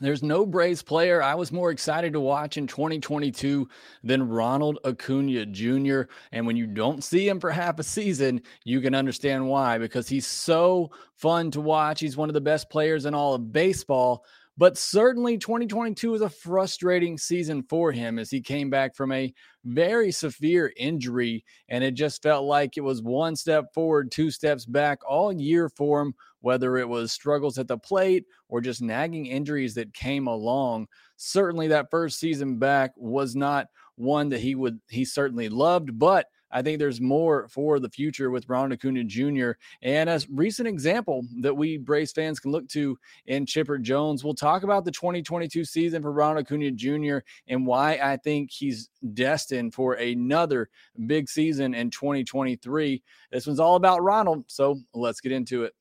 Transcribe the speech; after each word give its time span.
There's 0.00 0.24
no 0.24 0.44
Braves 0.44 0.82
player 0.82 1.22
I 1.22 1.36
was 1.36 1.52
more 1.52 1.70
excited 1.70 2.12
to 2.14 2.20
watch 2.20 2.56
in 2.56 2.66
2022 2.66 3.68
than 4.02 4.28
Ronald 4.28 4.80
Acuna 4.84 5.46
Jr. 5.46 6.02
And 6.32 6.46
when 6.48 6.56
you 6.56 6.66
don't 6.66 7.04
see 7.04 7.28
him 7.28 7.38
for 7.38 7.50
half 7.50 7.78
a 7.78 7.84
season, 7.84 8.42
you 8.64 8.80
can 8.80 8.96
understand 8.96 9.48
why, 9.48 9.78
because 9.78 10.08
he's 10.08 10.26
so 10.26 10.90
fun 11.14 11.52
to 11.52 11.60
watch. 11.60 12.00
He's 12.00 12.16
one 12.16 12.28
of 12.28 12.34
the 12.34 12.40
best 12.40 12.68
players 12.70 13.06
in 13.06 13.14
all 13.14 13.34
of 13.34 13.52
baseball. 13.52 14.24
But 14.56 14.76
certainly 14.78 15.38
2022 15.38 16.10
was 16.10 16.22
a 16.22 16.28
frustrating 16.28 17.16
season 17.16 17.62
for 17.62 17.92
him 17.92 18.18
as 18.18 18.30
he 18.30 18.40
came 18.40 18.70
back 18.70 18.96
from 18.96 19.12
a 19.12 19.32
very 19.64 20.10
severe 20.10 20.72
injury. 20.76 21.44
And 21.68 21.84
it 21.84 21.94
just 21.94 22.22
felt 22.22 22.44
like 22.46 22.76
it 22.76 22.82
was 22.82 23.00
one 23.02 23.36
step 23.36 23.72
forward, 23.72 24.10
two 24.10 24.32
steps 24.32 24.64
back 24.64 25.00
all 25.08 25.32
year 25.32 25.68
for 25.68 26.02
him, 26.02 26.14
whether 26.44 26.76
it 26.76 26.86
was 26.86 27.10
struggles 27.10 27.56
at 27.56 27.66
the 27.66 27.78
plate 27.78 28.26
or 28.50 28.60
just 28.60 28.82
nagging 28.82 29.24
injuries 29.24 29.72
that 29.72 29.94
came 29.94 30.26
along. 30.26 30.86
Certainly 31.16 31.68
that 31.68 31.90
first 31.90 32.20
season 32.20 32.58
back 32.58 32.92
was 32.98 33.34
not 33.34 33.68
one 33.96 34.28
that 34.28 34.40
he 34.40 34.54
would 34.54 34.78
he 34.90 35.06
certainly 35.06 35.48
loved, 35.48 35.98
but 35.98 36.26
I 36.50 36.60
think 36.60 36.78
there's 36.78 37.00
more 37.00 37.48
for 37.48 37.80
the 37.80 37.88
future 37.88 38.30
with 38.30 38.46
Ronald 38.46 38.74
Acuna 38.74 39.04
Jr. 39.04 39.52
And 39.80 40.10
a 40.10 40.20
recent 40.30 40.68
example 40.68 41.22
that 41.40 41.56
we 41.56 41.78
Braves 41.78 42.12
fans 42.12 42.38
can 42.38 42.52
look 42.52 42.68
to 42.68 42.98
in 43.24 43.46
Chipper 43.46 43.78
Jones. 43.78 44.22
We'll 44.22 44.34
talk 44.34 44.64
about 44.64 44.84
the 44.84 44.92
2022 44.92 45.64
season 45.64 46.02
for 46.02 46.12
Ronald 46.12 46.44
Acuna 46.44 46.72
Jr. 46.72 47.18
and 47.48 47.66
why 47.66 47.98
I 48.02 48.18
think 48.18 48.50
he's 48.52 48.90
destined 49.14 49.72
for 49.72 49.94
another 49.94 50.68
big 51.06 51.30
season 51.30 51.74
in 51.74 51.88
2023. 51.88 53.02
This 53.32 53.46
one's 53.46 53.60
all 53.60 53.76
about 53.76 54.02
Ronald, 54.02 54.44
so 54.46 54.78
let's 54.92 55.22
get 55.22 55.32
into 55.32 55.64
it. 55.64 55.72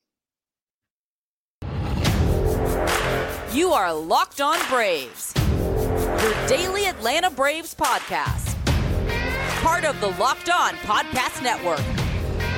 You 3.54 3.72
are 3.72 3.94
Locked 3.94 4.42
On 4.42 4.58
Braves, 4.70 5.34
your 5.38 6.48
daily 6.48 6.88
Atlanta 6.88 7.30
Braves 7.30 7.76
podcast 7.76 8.54
part 9.64 9.86
of 9.86 9.98
the 10.02 10.10
Locked 10.22 10.50
On 10.50 10.74
Podcast 10.80 11.42
Network. 11.42 11.80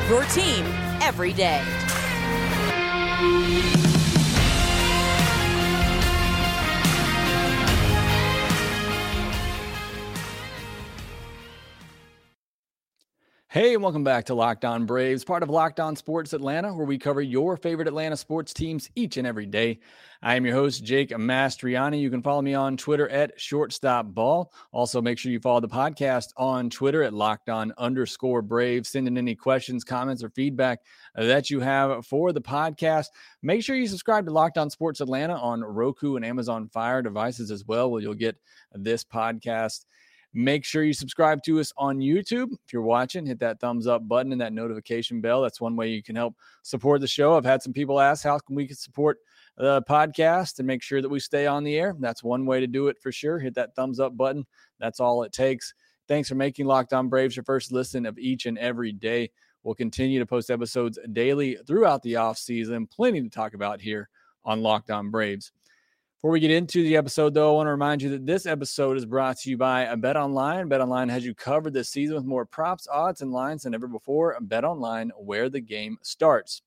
Your 0.09 0.23
team 0.25 0.65
every 1.03 1.33
day. 1.33 1.61
Hey, 13.55 13.73
and 13.73 13.81
welcome 13.81 14.03
back 14.03 14.25
to 14.25 14.33
Locked 14.33 14.65
On 14.65 14.85
Braves, 14.85 15.23
part 15.23 15.41
of 15.41 15.49
Locked 15.49 15.79
On 15.79 15.95
Sports 15.95 16.33
Atlanta, 16.33 16.73
where 16.73 16.85
we 16.85 16.97
cover 16.97 17.21
your 17.21 17.55
favorite 17.55 17.87
Atlanta 17.87 18.17
sports 18.17 18.53
teams 18.53 18.89
each 18.95 19.15
and 19.15 19.25
every 19.25 19.45
day. 19.45 19.79
I 20.21 20.35
am 20.35 20.45
your 20.45 20.55
host, 20.55 20.83
Jake 20.83 21.11
Mastroianni. 21.11 22.01
You 22.01 22.09
can 22.09 22.21
follow 22.21 22.41
me 22.41 22.53
on 22.53 22.75
Twitter 22.75 23.07
at 23.07 23.39
shortstopball. 23.39 24.47
Also, 24.73 25.01
make 25.01 25.17
sure 25.17 25.31
you 25.31 25.39
follow 25.39 25.61
the 25.61 25.69
podcast 25.69 26.33
on 26.35 26.69
Twitter 26.69 27.01
at 27.01 27.13
locked 27.13 27.47
on 27.47 27.71
underscore 27.77 28.41
brave. 28.41 28.85
Send 28.85 29.07
in 29.07 29.17
any 29.17 29.35
questions, 29.35 29.85
comments, 29.85 30.21
or 30.21 30.29
feedback 30.31 30.79
that 31.15 31.49
you 31.49 31.61
have 31.61 32.05
for 32.05 32.33
the 32.33 32.41
podcast. 32.41 33.05
Make 33.41 33.63
sure 33.63 33.77
you 33.77 33.87
subscribe 33.87 34.25
to 34.25 34.33
Locked 34.33 34.57
On 34.57 34.69
Sports 34.69 34.99
Atlanta 34.99 35.35
on 35.35 35.61
Roku 35.61 36.17
and 36.17 36.25
Amazon 36.25 36.67
Fire 36.67 37.01
devices 37.01 37.51
as 37.51 37.63
well, 37.63 37.89
where 37.89 38.01
you'll 38.01 38.15
get 38.15 38.35
this 38.73 39.05
podcast 39.05 39.85
Make 40.37 40.65
sure 40.65 40.83
you 40.83 40.91
subscribe 40.91 41.41
to 41.43 41.61
us 41.61 41.71
on 41.77 41.99
YouTube. 41.99 42.51
If 42.65 42.73
you're 42.73 42.81
watching, 42.81 43.25
hit 43.25 43.39
that 43.39 43.61
thumbs 43.61 43.87
up 43.87 44.05
button 44.05 44.33
and 44.33 44.41
that 44.41 44.51
notification 44.51 45.21
bell. 45.21 45.41
That's 45.41 45.61
one 45.61 45.77
way 45.77 45.87
you 45.87 46.03
can 46.03 46.17
help 46.17 46.35
support 46.61 46.99
the 46.99 47.07
show. 47.07 47.37
I've 47.37 47.45
had 47.45 47.63
some 47.63 47.71
people 47.71 48.01
ask 48.01 48.21
how 48.21 48.37
can 48.39 48.53
we 48.53 48.67
support 48.67 49.19
the 49.55 49.81
podcast 49.83 50.59
and 50.59 50.67
make 50.67 50.83
sure 50.83 51.01
that 51.01 51.07
we 51.07 51.21
stay 51.21 51.47
on 51.47 51.63
the 51.63 51.77
air. 51.77 51.95
That's 51.97 52.21
one 52.21 52.45
way 52.45 52.59
to 52.59 52.67
do 52.67 52.89
it 52.89 52.99
for 52.99 53.13
sure. 53.13 53.39
Hit 53.39 53.55
that 53.55 53.75
thumbs 53.75 54.01
up 54.01 54.17
button. 54.17 54.45
That's 54.77 54.99
all 54.99 55.23
it 55.23 55.31
takes. 55.31 55.73
Thanks 56.09 56.27
for 56.27 56.35
making 56.35 56.65
Locked 56.65 56.91
On 56.91 57.07
Braves 57.07 57.37
your 57.37 57.45
first 57.45 57.71
listen 57.71 58.05
of 58.05 58.19
each 58.19 58.45
and 58.45 58.57
every 58.57 58.91
day. 58.91 59.31
We'll 59.63 59.73
continue 59.73 60.19
to 60.19 60.25
post 60.25 60.51
episodes 60.51 60.99
daily 61.13 61.57
throughout 61.65 62.03
the 62.03 62.17
off 62.17 62.37
season. 62.37 62.87
Plenty 62.87 63.21
to 63.21 63.29
talk 63.29 63.53
about 63.53 63.79
here 63.79 64.09
on 64.43 64.61
Locked 64.61 64.91
On 64.91 65.09
Braves. 65.09 65.53
Before 66.25 66.33
we 66.33 66.39
get 66.39 66.49
into 66.49 66.81
the 66.81 66.97
episode, 66.97 67.35
though, 67.35 67.51
I 67.51 67.55
want 67.57 67.67
to 67.67 67.71
remind 67.71 68.01
you 68.01 68.09
that 68.09 68.25
this 68.25 68.47
episode 68.47 68.97
is 68.97 69.05
brought 69.05 69.37
to 69.41 69.49
you 69.51 69.57
by 69.57 69.93
Bet 69.93 70.17
Online. 70.17 70.67
Bet 70.67 70.81
Online 70.81 71.07
has 71.07 71.23
you 71.23 71.35
covered 71.35 71.73
this 71.73 71.89
season 71.89 72.15
with 72.15 72.25
more 72.25 72.47
props, 72.47 72.87
odds, 72.91 73.21
and 73.21 73.31
lines 73.31 73.61
than 73.61 73.75
ever 73.75 73.87
before. 73.87 74.35
Bet 74.41 74.65
Online, 74.65 75.11
where 75.19 75.49
the 75.51 75.61
game 75.61 75.99
starts. 76.01 76.63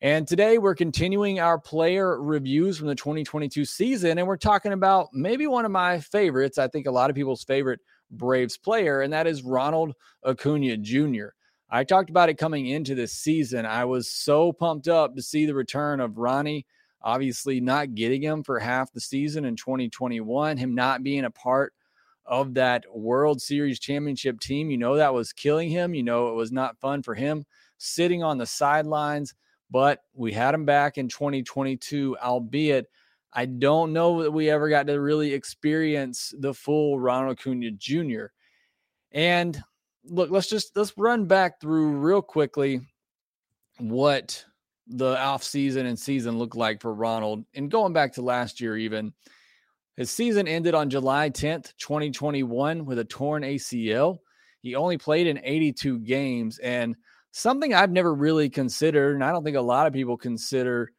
And 0.00 0.26
today 0.26 0.56
we're 0.56 0.74
continuing 0.74 1.38
our 1.38 1.58
player 1.58 2.18
reviews 2.22 2.78
from 2.78 2.86
the 2.86 2.94
2022 2.94 3.66
season, 3.66 4.16
and 4.16 4.26
we're 4.26 4.38
talking 4.38 4.72
about 4.72 5.08
maybe 5.12 5.46
one 5.46 5.66
of 5.66 5.70
my 5.70 6.00
favorites. 6.00 6.56
I 6.56 6.66
think 6.66 6.86
a 6.86 6.90
lot 6.90 7.10
of 7.10 7.14
people's 7.14 7.44
favorite 7.44 7.80
Braves 8.10 8.56
player, 8.56 9.02
and 9.02 9.12
that 9.12 9.26
is 9.26 9.42
Ronald 9.42 9.92
Acuna 10.24 10.78
Jr. 10.78 11.26
I 11.68 11.84
talked 11.84 12.08
about 12.08 12.30
it 12.30 12.38
coming 12.38 12.68
into 12.68 12.94
this 12.94 13.12
season. 13.12 13.66
I 13.66 13.84
was 13.84 14.10
so 14.10 14.50
pumped 14.50 14.88
up 14.88 15.14
to 15.14 15.20
see 15.20 15.44
the 15.44 15.54
return 15.54 16.00
of 16.00 16.16
Ronnie 16.16 16.64
obviously 17.04 17.60
not 17.60 17.94
getting 17.94 18.22
him 18.22 18.42
for 18.42 18.58
half 18.58 18.92
the 18.92 19.00
season 19.00 19.44
in 19.44 19.56
2021, 19.56 20.56
him 20.56 20.74
not 20.74 21.02
being 21.02 21.24
a 21.24 21.30
part 21.30 21.72
of 22.24 22.54
that 22.54 22.84
World 22.94 23.40
Series 23.40 23.78
championship 23.78 24.40
team. 24.40 24.70
You 24.70 24.78
know, 24.78 24.96
that 24.96 25.14
was 25.14 25.32
killing 25.32 25.68
him. 25.68 25.94
You 25.94 26.02
know, 26.02 26.28
it 26.28 26.34
was 26.34 26.52
not 26.52 26.80
fun 26.80 27.02
for 27.02 27.14
him 27.14 27.44
sitting 27.78 28.22
on 28.22 28.38
the 28.38 28.46
sidelines, 28.46 29.34
but 29.70 30.00
we 30.14 30.32
had 30.32 30.54
him 30.54 30.64
back 30.64 30.98
in 30.98 31.08
2022, 31.08 32.16
albeit. 32.22 32.86
I 33.32 33.46
don't 33.46 33.94
know 33.94 34.22
that 34.22 34.30
we 34.30 34.50
ever 34.50 34.68
got 34.68 34.86
to 34.88 35.00
really 35.00 35.32
experience 35.32 36.34
the 36.38 36.52
full 36.52 37.00
Ronald 37.00 37.38
Acuna 37.38 37.70
Jr. 37.70 38.26
And 39.10 39.60
look, 40.04 40.30
let's 40.30 40.48
just 40.48 40.76
let's 40.76 40.92
run 40.98 41.24
back 41.26 41.60
through 41.60 41.92
real 41.92 42.20
quickly 42.22 42.82
what 43.78 44.44
the 44.92 45.18
off 45.18 45.42
season 45.42 45.86
and 45.86 45.98
season 45.98 46.38
looked 46.38 46.56
like 46.56 46.80
for 46.80 46.94
Ronald. 46.94 47.44
And 47.54 47.70
going 47.70 47.92
back 47.92 48.12
to 48.14 48.22
last 48.22 48.60
year, 48.60 48.76
even 48.76 49.12
his 49.96 50.10
season 50.10 50.48
ended 50.48 50.74
on 50.74 50.90
July 50.90 51.30
10th, 51.30 51.74
2021, 51.78 52.84
with 52.84 52.98
a 52.98 53.04
torn 53.04 53.42
ACL. 53.42 54.18
He 54.60 54.74
only 54.74 54.96
played 54.96 55.26
in 55.26 55.40
82 55.42 56.00
games. 56.00 56.58
And 56.58 56.96
something 57.32 57.74
I've 57.74 57.90
never 57.90 58.14
really 58.14 58.48
considered, 58.48 59.14
and 59.14 59.24
I 59.24 59.32
don't 59.32 59.44
think 59.44 59.56
a 59.56 59.60
lot 59.60 59.86
of 59.86 59.92
people 59.92 60.16
consider 60.16 60.92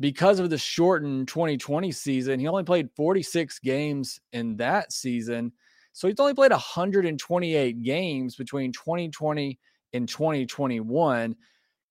because 0.00 0.38
of 0.38 0.50
the 0.50 0.58
shortened 0.58 1.28
2020 1.28 1.92
season, 1.92 2.40
he 2.40 2.48
only 2.48 2.64
played 2.64 2.88
46 2.96 3.58
games 3.58 4.20
in 4.32 4.56
that 4.56 4.92
season. 4.92 5.52
So 5.92 6.08
he's 6.08 6.18
only 6.18 6.34
played 6.34 6.50
128 6.50 7.82
games 7.82 8.34
between 8.34 8.72
2020 8.72 9.58
and 9.92 10.08
2021 10.08 11.36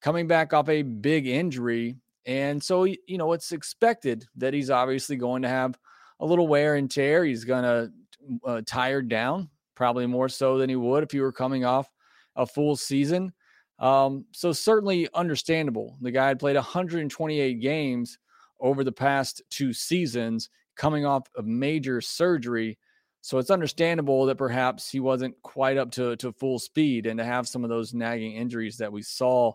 coming 0.02 0.26
back 0.26 0.52
off 0.52 0.68
a 0.68 0.82
big 0.82 1.26
injury. 1.26 1.96
And 2.26 2.62
so, 2.62 2.84
you 2.84 3.18
know, 3.18 3.32
it's 3.32 3.52
expected 3.52 4.26
that 4.36 4.52
he's 4.52 4.70
obviously 4.70 5.16
going 5.16 5.42
to 5.42 5.48
have 5.48 5.78
a 6.20 6.26
little 6.26 6.48
wear 6.48 6.74
and 6.74 6.90
tear. 6.90 7.24
He's 7.24 7.44
going 7.44 7.62
to 7.62 7.92
uh, 8.44 8.62
tired 8.66 9.08
down, 9.08 9.48
probably 9.74 10.06
more 10.06 10.28
so 10.28 10.58
than 10.58 10.68
he 10.68 10.76
would 10.76 11.02
if 11.02 11.10
he 11.10 11.20
were 11.20 11.32
coming 11.32 11.64
off 11.64 11.88
a 12.36 12.46
full 12.46 12.76
season. 12.76 13.32
Um, 13.78 14.26
so 14.32 14.52
certainly 14.52 15.08
understandable. 15.14 15.96
The 16.00 16.12
guy 16.12 16.28
had 16.28 16.38
played 16.38 16.56
128 16.56 17.60
games 17.60 18.18
over 18.60 18.84
the 18.84 18.92
past 18.92 19.42
two 19.50 19.72
seasons, 19.72 20.48
coming 20.76 21.04
off 21.04 21.26
a 21.36 21.42
major 21.42 22.00
surgery. 22.00 22.78
So 23.20 23.38
it's 23.38 23.50
understandable 23.50 24.26
that 24.26 24.38
perhaps 24.38 24.90
he 24.90 25.00
wasn't 25.00 25.40
quite 25.42 25.76
up 25.76 25.90
to, 25.92 26.16
to 26.16 26.32
full 26.32 26.58
speed 26.58 27.06
and 27.06 27.18
to 27.18 27.24
have 27.24 27.48
some 27.48 27.64
of 27.64 27.70
those 27.70 27.94
nagging 27.94 28.34
injuries 28.34 28.76
that 28.78 28.92
we 28.92 29.02
saw 29.02 29.52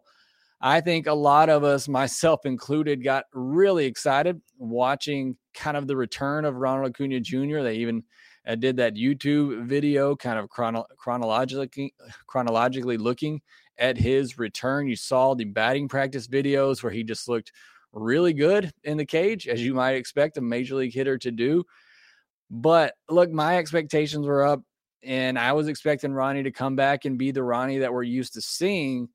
I 0.59 0.81
think 0.81 1.05
a 1.05 1.13
lot 1.13 1.49
of 1.49 1.63
us, 1.63 1.87
myself 1.87 2.45
included, 2.45 3.03
got 3.03 3.25
really 3.31 3.85
excited 3.85 4.41
watching 4.57 5.37
kind 5.53 5.77
of 5.77 5.87
the 5.87 5.95
return 5.95 6.45
of 6.45 6.55
Ronald 6.55 6.89
Acuna 6.89 7.19
Jr. 7.19 7.61
They 7.61 7.75
even 7.75 8.03
uh, 8.47 8.55
did 8.55 8.77
that 8.77 8.95
YouTube 8.95 9.65
video, 9.65 10.15
kind 10.15 10.39
of 10.39 10.49
chrono- 10.49 10.87
chronologically 10.97 11.93
chronologically 12.25 12.97
looking 12.97 13.41
at 13.77 13.97
his 13.97 14.39
return. 14.39 14.87
You 14.87 14.95
saw 14.95 15.35
the 15.35 15.45
batting 15.45 15.87
practice 15.87 16.27
videos 16.27 16.81
where 16.81 16.91
he 16.91 17.03
just 17.03 17.27
looked 17.27 17.51
really 17.91 18.33
good 18.33 18.71
in 18.83 18.97
the 18.97 19.05
cage, 19.05 19.47
as 19.47 19.63
you 19.63 19.75
might 19.75 19.95
expect 19.95 20.37
a 20.37 20.41
major 20.41 20.75
league 20.75 20.93
hitter 20.93 21.17
to 21.19 21.31
do. 21.31 21.63
But 22.49 22.95
look, 23.09 23.29
my 23.29 23.57
expectations 23.57 24.25
were 24.25 24.45
up, 24.45 24.61
and 25.03 25.37
I 25.37 25.51
was 25.53 25.67
expecting 25.67 26.13
Ronnie 26.13 26.43
to 26.43 26.51
come 26.51 26.75
back 26.75 27.05
and 27.05 27.17
be 27.17 27.29
the 27.29 27.43
Ronnie 27.43 27.79
that 27.79 27.93
we're 27.93 28.03
used 28.03 28.33
to 28.33 28.41
seeing 28.41 29.09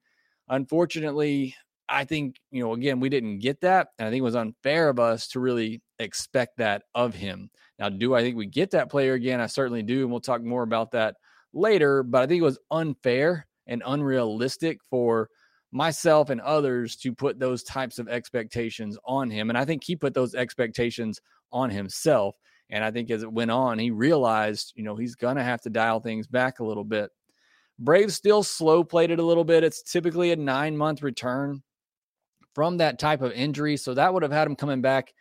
Unfortunately, 0.48 1.54
I 1.88 2.04
think, 2.04 2.36
you 2.50 2.62
know, 2.62 2.72
again, 2.72 3.00
we 3.00 3.08
didn't 3.08 3.40
get 3.40 3.60
that. 3.60 3.88
And 3.98 4.06
I 4.06 4.10
think 4.10 4.20
it 4.20 4.24
was 4.24 4.34
unfair 4.34 4.88
of 4.88 4.98
us 4.98 5.28
to 5.28 5.40
really 5.40 5.82
expect 5.98 6.58
that 6.58 6.84
of 6.94 7.14
him. 7.14 7.50
Now, 7.78 7.88
do 7.88 8.14
I 8.14 8.22
think 8.22 8.36
we 8.36 8.46
get 8.46 8.70
that 8.70 8.90
player 8.90 9.14
again? 9.14 9.40
I 9.40 9.46
certainly 9.46 9.82
do. 9.82 10.02
And 10.02 10.10
we'll 10.10 10.20
talk 10.20 10.42
more 10.42 10.62
about 10.62 10.92
that 10.92 11.16
later. 11.52 12.02
But 12.02 12.22
I 12.22 12.26
think 12.26 12.40
it 12.40 12.44
was 12.44 12.58
unfair 12.70 13.46
and 13.66 13.82
unrealistic 13.84 14.78
for 14.90 15.28
myself 15.70 16.30
and 16.30 16.40
others 16.40 16.96
to 16.96 17.12
put 17.14 17.38
those 17.38 17.62
types 17.62 17.98
of 17.98 18.08
expectations 18.08 18.98
on 19.04 19.30
him. 19.30 19.48
And 19.48 19.58
I 19.58 19.64
think 19.64 19.84
he 19.84 19.96
put 19.96 20.14
those 20.14 20.34
expectations 20.34 21.20
on 21.50 21.70
himself. 21.70 22.36
And 22.70 22.84
I 22.84 22.90
think 22.90 23.10
as 23.10 23.22
it 23.22 23.32
went 23.32 23.50
on, 23.50 23.78
he 23.78 23.90
realized, 23.90 24.72
you 24.76 24.82
know, 24.82 24.96
he's 24.96 25.14
going 25.14 25.36
to 25.36 25.42
have 25.42 25.60
to 25.62 25.70
dial 25.70 26.00
things 26.00 26.26
back 26.26 26.60
a 26.60 26.64
little 26.64 26.84
bit. 26.84 27.10
Braves 27.82 28.14
still 28.14 28.44
slow 28.44 28.84
played 28.84 29.10
it 29.10 29.18
a 29.18 29.24
little 29.24 29.44
bit. 29.44 29.64
It's 29.64 29.82
typically 29.82 30.30
a 30.30 30.36
nine 30.36 30.76
month 30.76 31.02
return 31.02 31.62
from 32.54 32.76
that 32.76 32.98
type 32.98 33.22
of 33.22 33.32
injury. 33.32 33.76
So 33.76 33.94
that 33.94 34.14
would 34.14 34.22
have 34.22 34.30
had 34.30 34.46
him 34.46 34.54
coming 34.54 34.80
back 34.80 35.12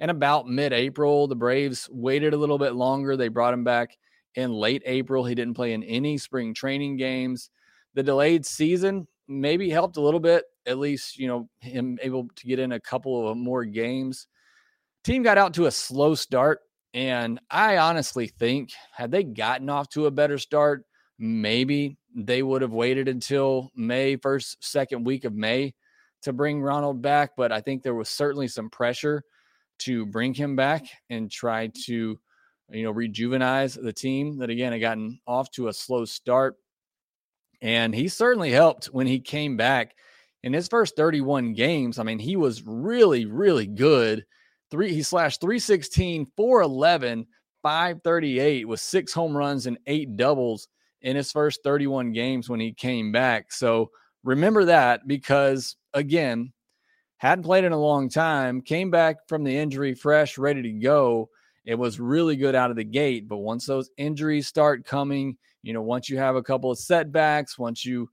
in 0.00 0.08
about 0.08 0.48
mid 0.48 0.72
April. 0.72 1.26
The 1.26 1.36
Braves 1.36 1.88
waited 1.90 2.32
a 2.32 2.36
little 2.38 2.58
bit 2.58 2.74
longer. 2.74 3.16
They 3.16 3.28
brought 3.28 3.52
him 3.52 3.64
back 3.64 3.96
in 4.34 4.52
late 4.52 4.82
April. 4.86 5.24
He 5.24 5.34
didn't 5.34 5.54
play 5.54 5.74
in 5.74 5.82
any 5.82 6.16
spring 6.16 6.54
training 6.54 6.96
games. 6.96 7.50
The 7.94 8.02
delayed 8.02 8.46
season 8.46 9.06
maybe 9.28 9.68
helped 9.68 9.98
a 9.98 10.02
little 10.02 10.20
bit, 10.20 10.44
at 10.66 10.78
least, 10.78 11.18
you 11.18 11.28
know, 11.28 11.48
him 11.60 11.98
able 12.02 12.28
to 12.34 12.46
get 12.46 12.58
in 12.58 12.72
a 12.72 12.80
couple 12.80 13.20
of 13.20 13.32
uh, 13.32 13.34
more 13.34 13.64
games. 13.64 14.26
Team 15.04 15.22
got 15.22 15.38
out 15.38 15.54
to 15.54 15.66
a 15.66 15.70
slow 15.70 16.14
start. 16.14 16.60
And 16.94 17.40
I 17.50 17.76
honestly 17.76 18.28
think, 18.28 18.72
had 18.90 19.10
they 19.10 19.22
gotten 19.22 19.68
off 19.68 19.90
to 19.90 20.06
a 20.06 20.10
better 20.10 20.38
start, 20.38 20.84
maybe 21.18 21.98
they 22.16 22.42
would 22.42 22.62
have 22.62 22.72
waited 22.72 23.08
until 23.08 23.70
May, 23.76 24.16
first, 24.16 24.56
second 24.64 25.04
week 25.04 25.24
of 25.24 25.34
May 25.34 25.74
to 26.22 26.32
bring 26.32 26.62
Ronald 26.62 27.02
back. 27.02 27.32
But 27.36 27.52
I 27.52 27.60
think 27.60 27.82
there 27.82 27.94
was 27.94 28.08
certainly 28.08 28.48
some 28.48 28.70
pressure 28.70 29.22
to 29.80 30.06
bring 30.06 30.32
him 30.32 30.56
back 30.56 30.86
and 31.10 31.30
try 31.30 31.70
to, 31.84 32.18
you 32.70 32.82
know, 32.82 32.92
rejuvenize 32.92 33.80
the 33.80 33.92
team 33.92 34.38
that 34.38 34.48
again 34.48 34.72
had 34.72 34.80
gotten 34.80 35.20
off 35.26 35.50
to 35.52 35.68
a 35.68 35.72
slow 35.72 36.06
start. 36.06 36.56
And 37.60 37.94
he 37.94 38.08
certainly 38.08 38.50
helped 38.50 38.86
when 38.86 39.06
he 39.06 39.20
came 39.20 39.56
back 39.58 39.94
in 40.42 40.54
his 40.54 40.68
first 40.68 40.96
31 40.96 41.52
games. 41.52 41.98
I 41.98 42.02
mean, 42.02 42.18
he 42.18 42.36
was 42.36 42.62
really, 42.62 43.26
really 43.26 43.66
good. 43.66 44.24
Three, 44.70 44.92
he 44.94 45.02
slashed 45.02 45.42
316, 45.42 46.26
411, 46.36 47.26
538 47.62 48.68
with 48.68 48.80
six 48.80 49.12
home 49.12 49.36
runs 49.36 49.66
and 49.66 49.78
eight 49.86 50.16
doubles 50.16 50.68
in 51.02 51.16
his 51.16 51.32
first 51.32 51.62
31 51.62 52.12
games 52.12 52.48
when 52.48 52.60
he 52.60 52.72
came 52.72 53.12
back. 53.12 53.52
So 53.52 53.90
remember 54.24 54.64
that 54.66 55.06
because, 55.06 55.76
again, 55.94 56.52
hadn't 57.18 57.44
played 57.44 57.64
in 57.64 57.72
a 57.72 57.80
long 57.80 58.08
time, 58.08 58.60
came 58.60 58.90
back 58.90 59.28
from 59.28 59.44
the 59.44 59.56
injury 59.56 59.94
fresh, 59.94 60.38
ready 60.38 60.62
to 60.62 60.72
go. 60.72 61.28
It 61.64 61.76
was 61.76 61.98
really 61.98 62.36
good 62.36 62.54
out 62.54 62.70
of 62.70 62.76
the 62.76 62.84
gate. 62.84 63.28
But 63.28 63.38
once 63.38 63.66
those 63.66 63.90
injuries 63.96 64.46
start 64.46 64.84
coming, 64.84 65.36
you 65.62 65.72
know, 65.72 65.82
once 65.82 66.08
you 66.08 66.18
have 66.18 66.36
a 66.36 66.42
couple 66.42 66.70
of 66.70 66.78
setbacks, 66.78 67.58
once 67.58 67.84
you 67.84 68.08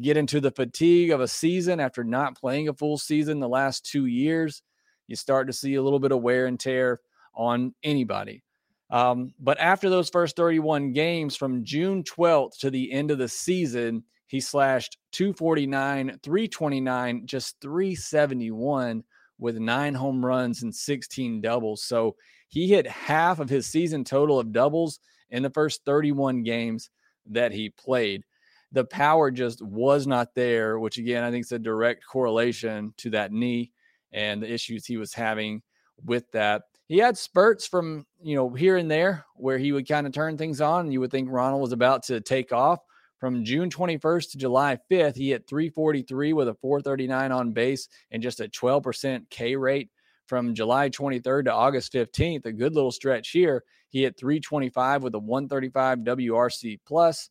get 0.00 0.16
into 0.16 0.40
the 0.40 0.50
fatigue 0.50 1.10
of 1.10 1.20
a 1.20 1.28
season 1.28 1.80
after 1.80 2.04
not 2.04 2.38
playing 2.38 2.68
a 2.68 2.74
full 2.74 2.98
season 2.98 3.40
the 3.40 3.48
last 3.48 3.84
two 3.84 4.06
years, 4.06 4.62
you 5.06 5.16
start 5.16 5.46
to 5.46 5.52
see 5.52 5.74
a 5.74 5.82
little 5.82 5.98
bit 5.98 6.12
of 6.12 6.20
wear 6.20 6.46
and 6.46 6.60
tear 6.60 7.00
on 7.34 7.74
anybody. 7.82 8.42
Um, 8.90 9.34
but 9.38 9.58
after 9.60 9.90
those 9.90 10.08
first 10.08 10.36
31 10.36 10.92
games 10.92 11.36
from 11.36 11.64
June 11.64 12.02
12th 12.04 12.58
to 12.60 12.70
the 12.70 12.90
end 12.92 13.10
of 13.10 13.18
the 13.18 13.28
season, 13.28 14.04
he 14.26 14.40
slashed 14.40 14.98
249, 15.12 16.18
329, 16.22 17.26
just 17.26 17.56
371 17.60 19.04
with 19.38 19.56
nine 19.56 19.94
home 19.94 20.24
runs 20.24 20.62
and 20.62 20.74
16 20.74 21.40
doubles. 21.40 21.82
So 21.82 22.16
he 22.48 22.68
hit 22.68 22.86
half 22.86 23.40
of 23.40 23.48
his 23.48 23.66
season 23.66 24.04
total 24.04 24.38
of 24.38 24.52
doubles 24.52 25.00
in 25.30 25.42
the 25.42 25.50
first 25.50 25.84
31 25.84 26.42
games 26.42 26.90
that 27.26 27.52
he 27.52 27.70
played. 27.70 28.24
The 28.72 28.84
power 28.84 29.30
just 29.30 29.62
was 29.62 30.06
not 30.06 30.34
there, 30.34 30.78
which 30.78 30.98
again, 30.98 31.24
I 31.24 31.30
think 31.30 31.44
is 31.44 31.52
a 31.52 31.58
direct 31.58 32.04
correlation 32.06 32.92
to 32.98 33.10
that 33.10 33.32
knee 33.32 33.72
and 34.12 34.42
the 34.42 34.52
issues 34.52 34.84
he 34.84 34.96
was 34.96 35.14
having 35.14 35.62
with 36.04 36.30
that. 36.32 36.62
He 36.88 36.96
had 36.98 37.18
spurts 37.18 37.66
from, 37.66 38.06
you 38.22 38.34
know, 38.34 38.48
here 38.50 38.78
and 38.78 38.90
there 38.90 39.26
where 39.36 39.58
he 39.58 39.72
would 39.72 39.86
kind 39.86 40.06
of 40.06 40.12
turn 40.12 40.38
things 40.38 40.62
on 40.62 40.86
and 40.86 40.92
you 40.92 41.00
would 41.00 41.10
think 41.10 41.28
Ronald 41.30 41.60
was 41.60 41.72
about 41.72 42.02
to 42.04 42.20
take 42.20 42.52
off. 42.52 42.80
From 43.18 43.44
June 43.44 43.68
21st 43.68 44.30
to 44.30 44.38
July 44.38 44.78
5th, 44.90 45.16
he 45.16 45.30
hit 45.30 45.48
343 45.48 46.32
with 46.32 46.48
a 46.48 46.54
439 46.54 47.32
on 47.32 47.52
base 47.52 47.88
and 48.10 48.22
just 48.22 48.40
a 48.40 48.48
12% 48.48 49.28
K 49.28 49.56
rate. 49.56 49.90
From 50.26 50.54
July 50.54 50.88
23rd 50.88 51.46
to 51.46 51.52
August 51.52 51.92
15th, 51.92 52.46
a 52.46 52.52
good 52.52 52.74
little 52.74 52.92
stretch 52.92 53.30
here. 53.30 53.64
He 53.88 54.02
hit 54.02 54.18
325 54.18 55.02
with 55.02 55.14
a 55.14 55.18
135 55.18 56.00
WRC 56.00 56.78
plus. 56.86 57.30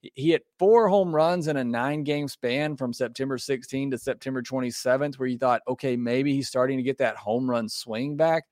He 0.00 0.30
hit 0.30 0.46
four 0.58 0.88
home 0.88 1.14
runs 1.14 1.48
in 1.48 1.56
a 1.56 1.64
nine 1.64 2.04
game 2.04 2.28
span 2.28 2.76
from 2.76 2.92
September 2.92 3.36
16 3.36 3.90
to 3.90 3.98
September 3.98 4.42
27th, 4.42 5.18
where 5.18 5.28
you 5.28 5.38
thought, 5.38 5.62
okay, 5.68 5.96
maybe 5.96 6.32
he's 6.32 6.48
starting 6.48 6.76
to 6.76 6.84
get 6.84 6.98
that 6.98 7.16
home 7.16 7.50
run 7.50 7.68
swing 7.68 8.16
back. 8.16 8.44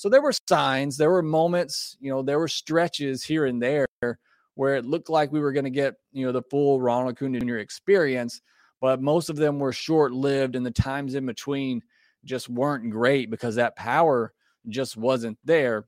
So 0.00 0.08
there 0.08 0.22
were 0.22 0.32
signs, 0.48 0.96
there 0.96 1.10
were 1.10 1.20
moments, 1.20 1.98
you 2.00 2.10
know, 2.10 2.22
there 2.22 2.38
were 2.38 2.48
stretches 2.48 3.22
here 3.22 3.44
and 3.44 3.62
there 3.62 3.86
where 4.54 4.76
it 4.76 4.86
looked 4.86 5.10
like 5.10 5.30
we 5.30 5.40
were 5.40 5.52
going 5.52 5.66
to 5.66 5.70
get, 5.70 5.96
you 6.10 6.24
know, 6.24 6.32
the 6.32 6.40
full 6.40 6.80
Ronald 6.80 7.12
Acuna 7.12 7.38
Jr. 7.38 7.58
experience, 7.58 8.40
but 8.80 9.02
most 9.02 9.28
of 9.28 9.36
them 9.36 9.58
were 9.58 9.74
short 9.74 10.12
lived 10.12 10.56
and 10.56 10.64
the 10.64 10.70
times 10.70 11.16
in 11.16 11.26
between 11.26 11.82
just 12.24 12.48
weren't 12.48 12.90
great 12.90 13.30
because 13.30 13.56
that 13.56 13.76
power 13.76 14.32
just 14.70 14.96
wasn't 14.96 15.36
there. 15.44 15.84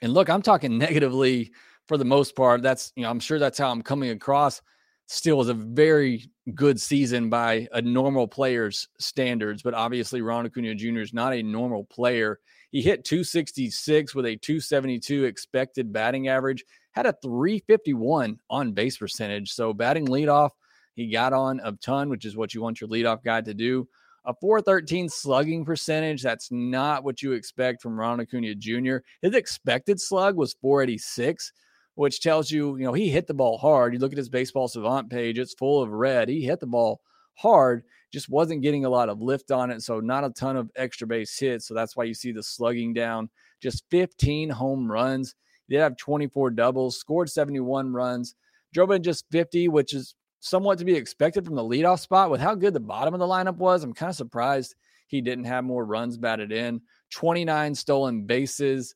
And 0.00 0.14
look, 0.14 0.30
I'm 0.30 0.40
talking 0.40 0.78
negatively 0.78 1.52
for 1.88 1.98
the 1.98 2.06
most 2.06 2.34
part. 2.34 2.62
That's, 2.62 2.90
you 2.96 3.02
know, 3.02 3.10
I'm 3.10 3.20
sure 3.20 3.38
that's 3.38 3.58
how 3.58 3.70
I'm 3.70 3.82
coming 3.82 4.12
across. 4.12 4.62
Still 5.08 5.36
was 5.36 5.50
a 5.50 5.54
very 5.54 6.30
good 6.54 6.80
season 6.80 7.28
by 7.28 7.68
a 7.72 7.82
normal 7.82 8.26
player's 8.26 8.88
standards, 8.98 9.60
but 9.60 9.74
obviously 9.74 10.22
Ron 10.22 10.46
Acuna 10.46 10.74
Jr. 10.74 11.00
is 11.00 11.12
not 11.12 11.34
a 11.34 11.42
normal 11.42 11.84
player. 11.84 12.40
He 12.70 12.82
hit 12.82 13.04
266 13.04 14.14
with 14.14 14.26
a 14.26 14.36
272 14.36 15.24
expected 15.24 15.92
batting 15.92 16.28
average 16.28 16.64
had 16.92 17.06
a 17.06 17.14
351 17.22 18.38
on 18.48 18.72
base 18.72 18.96
percentage. 18.96 19.52
So 19.52 19.72
batting 19.72 20.06
leadoff, 20.06 20.50
he 20.94 21.10
got 21.10 21.32
on 21.32 21.60
a 21.64 21.72
ton, 21.72 22.08
which 22.08 22.24
is 22.24 22.36
what 22.36 22.54
you 22.54 22.62
want 22.62 22.80
your 22.80 22.90
leadoff 22.90 23.22
guy 23.22 23.40
to 23.40 23.54
do. 23.54 23.88
A 24.26 24.34
413 24.34 25.08
slugging 25.08 25.64
percentage. 25.64 26.22
That's 26.22 26.50
not 26.50 27.04
what 27.04 27.22
you 27.22 27.32
expect 27.32 27.80
from 27.80 27.98
Ron 27.98 28.20
Acuna 28.20 28.54
Jr. 28.54 28.98
His 29.22 29.34
expected 29.34 30.00
slug 30.00 30.36
was 30.36 30.56
486, 30.60 31.52
which 31.94 32.20
tells 32.20 32.50
you, 32.50 32.76
you 32.76 32.84
know, 32.84 32.92
he 32.92 33.08
hit 33.08 33.26
the 33.26 33.34
ball 33.34 33.56
hard. 33.56 33.94
You 33.94 33.98
look 33.98 34.12
at 34.12 34.18
his 34.18 34.28
baseball 34.28 34.68
savant 34.68 35.10
page, 35.10 35.38
it's 35.38 35.54
full 35.54 35.82
of 35.82 35.90
red. 35.90 36.28
He 36.28 36.44
hit 36.44 36.60
the 36.60 36.66
ball 36.66 37.00
hard, 37.34 37.84
just 38.12 38.28
wasn't 38.28 38.62
getting 38.62 38.84
a 38.84 38.90
lot 38.90 39.08
of 39.08 39.20
lift 39.20 39.50
on 39.50 39.70
it. 39.70 39.82
So, 39.82 40.00
not 40.00 40.24
a 40.24 40.30
ton 40.30 40.56
of 40.56 40.70
extra 40.76 41.06
base 41.06 41.38
hits. 41.38 41.66
So, 41.66 41.74
that's 41.74 41.96
why 41.96 42.04
you 42.04 42.14
see 42.14 42.32
the 42.32 42.42
slugging 42.42 42.92
down. 42.92 43.30
Just 43.62 43.84
15 43.90 44.50
home 44.50 44.90
runs 44.90 45.34
did 45.68 45.80
have 45.80 45.96
24 45.96 46.50
doubles, 46.50 46.98
scored 46.98 47.30
71 47.30 47.92
runs, 47.92 48.34
drove 48.74 48.90
in 48.90 49.02
just 49.02 49.24
50, 49.30 49.68
which 49.68 49.94
is 49.94 50.14
somewhat 50.40 50.78
to 50.78 50.84
be 50.84 50.94
expected 50.94 51.44
from 51.44 51.54
the 51.54 51.62
leadoff 51.62 52.00
spot. 52.00 52.30
With 52.30 52.40
how 52.40 52.54
good 52.54 52.74
the 52.74 52.80
bottom 52.80 53.14
of 53.14 53.20
the 53.20 53.26
lineup 53.26 53.56
was, 53.56 53.84
I'm 53.84 53.94
kind 53.94 54.10
of 54.10 54.16
surprised 54.16 54.74
he 55.06 55.20
didn't 55.20 55.44
have 55.44 55.64
more 55.64 55.84
runs 55.84 56.16
batted 56.16 56.52
in. 56.52 56.80
29 57.12 57.74
stolen 57.74 58.24
bases, 58.26 58.94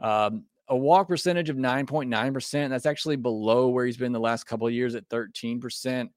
um, 0.00 0.44
a 0.68 0.76
walk 0.76 1.08
percentage 1.08 1.50
of 1.50 1.56
9.9%. 1.56 2.70
That's 2.70 2.86
actually 2.86 3.16
below 3.16 3.68
where 3.68 3.86
he's 3.86 3.96
been 3.96 4.12
the 4.12 4.20
last 4.20 4.44
couple 4.44 4.66
of 4.66 4.72
years 4.72 4.94
at 4.94 5.08
13%. 5.08 6.08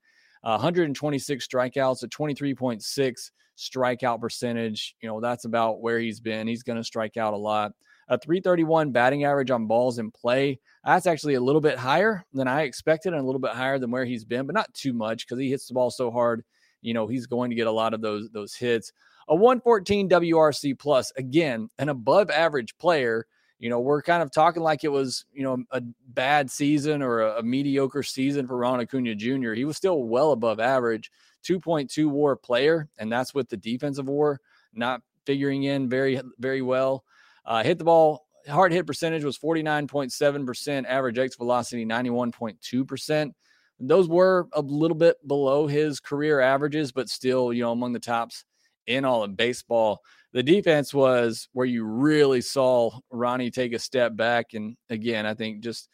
Uh, 0.43 0.57
126 0.57 1.47
strikeouts, 1.47 2.03
a 2.03 2.07
23.6 2.07 3.31
strikeout 3.57 4.21
percentage. 4.21 4.95
You 5.01 5.09
know, 5.09 5.19
that's 5.19 5.45
about 5.45 5.81
where 5.81 5.99
he's 5.99 6.19
been. 6.19 6.47
He's 6.47 6.63
going 6.63 6.77
to 6.77 6.83
strike 6.83 7.17
out 7.17 7.33
a 7.33 7.37
lot 7.37 7.71
a 8.09 8.17
331 8.17 8.91
batting 8.91 9.25
average 9.25 9.51
on 9.51 9.67
balls 9.67 9.99
in 9.99 10.11
play. 10.11 10.59
That's 10.85 11.07
actually 11.07 11.35
a 11.35 11.41
little 11.41 11.61
bit 11.61 11.77
higher 11.77 12.25
than 12.33 12.47
I 12.47 12.63
expected 12.63 13.13
and 13.13 13.21
a 13.21 13.25
little 13.25 13.41
bit 13.41 13.51
higher 13.51 13.79
than 13.79 13.91
where 13.91 14.05
he's 14.05 14.25
been, 14.25 14.45
but 14.45 14.55
not 14.55 14.73
too 14.73 14.93
much 14.93 15.25
because 15.25 15.39
he 15.39 15.49
hits 15.49 15.67
the 15.67 15.73
ball 15.73 15.91
so 15.91 16.09
hard. 16.09 16.43
You 16.81 16.93
know, 16.93 17.07
he's 17.07 17.27
going 17.27 17.49
to 17.49 17.55
get 17.55 17.67
a 17.67 17.71
lot 17.71 17.93
of 17.93 18.01
those 18.01 18.29
those 18.29 18.55
hits. 18.55 18.93
A 19.27 19.35
114 19.35 20.07
WRC 20.09 20.79
plus, 20.79 21.11
again, 21.17 21.67
an 21.79 21.89
above 21.89 22.29
average 22.29 22.77
player. 22.77 23.27
You 23.59 23.69
know, 23.69 23.79
we're 23.79 24.01
kind 24.01 24.21
of 24.21 24.31
talking 24.31 24.61
like 24.61 24.83
it 24.83 24.91
was, 24.91 25.25
you 25.33 25.43
know, 25.43 25.63
a 25.71 25.81
bad 26.09 26.51
season 26.51 27.01
or 27.01 27.21
a, 27.21 27.39
a 27.39 27.43
mediocre 27.43 28.03
season 28.03 28.47
for 28.47 28.57
Ron 28.57 28.79
Acuna 28.79 29.15
Jr. 29.15 29.53
He 29.53 29.65
was 29.65 29.77
still 29.77 30.03
well 30.03 30.31
above 30.31 30.59
average, 30.59 31.11
2.2 31.43 32.07
war 32.07 32.35
player, 32.35 32.87
and 32.99 33.11
that's 33.11 33.33
with 33.33 33.49
the 33.49 33.57
defensive 33.57 34.07
war 34.07 34.39
not 34.73 35.01
figuring 35.25 35.63
in 35.63 35.89
very, 35.89 36.21
very 36.39 36.61
well. 36.61 37.03
Uh, 37.45 37.63
hit 37.63 37.77
the 37.77 37.83
ball, 37.83 38.27
hard 38.47 38.71
hit 38.71 38.85
percentage 38.85 39.23
was 39.23 39.37
49.7%, 39.37 40.85
average 40.85 41.17
X 41.17 41.35
velocity 41.35 41.85
91.2%. 41.85 43.31
Those 43.79 44.07
were 44.07 44.47
a 44.53 44.61
little 44.61 44.97
bit 44.97 45.15
below 45.27 45.67
his 45.67 45.99
career 45.99 46.39
averages, 46.39 46.91
but 46.91 47.09
still, 47.09 47.53
you 47.53 47.63
know, 47.63 47.71
among 47.71 47.93
the 47.93 47.99
tops 47.99 48.43
in 48.87 49.05
all 49.05 49.23
of 49.23 49.37
baseball. 49.37 50.01
The 50.37 50.43
defense 50.43 50.93
was 50.93 51.49
where 51.53 51.65
you 51.65 51.83
really 51.83 52.41
saw 52.41 52.91
Ronnie 53.09 53.49
take 53.49 53.73
a 53.73 53.79
step 53.79 54.15
back. 54.15 54.53
And 54.53 54.77
again, 54.87 55.25
I 55.25 55.33
think 55.33 55.61
just 55.61 55.89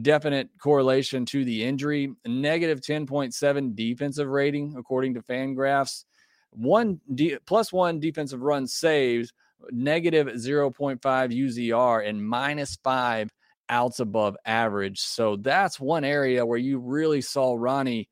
definite 0.00 0.48
correlation 0.62 1.26
to 1.26 1.44
the 1.44 1.64
injury. 1.64 2.14
Negative 2.24 2.80
10.7 2.80 3.74
defensive 3.74 4.28
rating, 4.28 4.76
according 4.78 5.14
to 5.14 5.22
Fangraphs. 5.22 6.04
One 6.50 7.00
plus 7.46 7.72
one 7.72 7.98
defensive 7.98 8.42
run 8.42 8.68
saves, 8.68 9.32
negative 9.72 10.28
0.5 10.28 11.00
UZR, 11.00 12.08
and 12.08 12.24
minus 12.24 12.76
five 12.84 13.28
outs 13.70 13.98
above 13.98 14.36
average. 14.46 15.00
So 15.00 15.34
that's 15.34 15.80
one 15.80 16.04
area 16.04 16.46
where 16.46 16.58
you 16.60 16.78
really 16.78 17.22
saw 17.22 17.56
Ronnie 17.58 18.08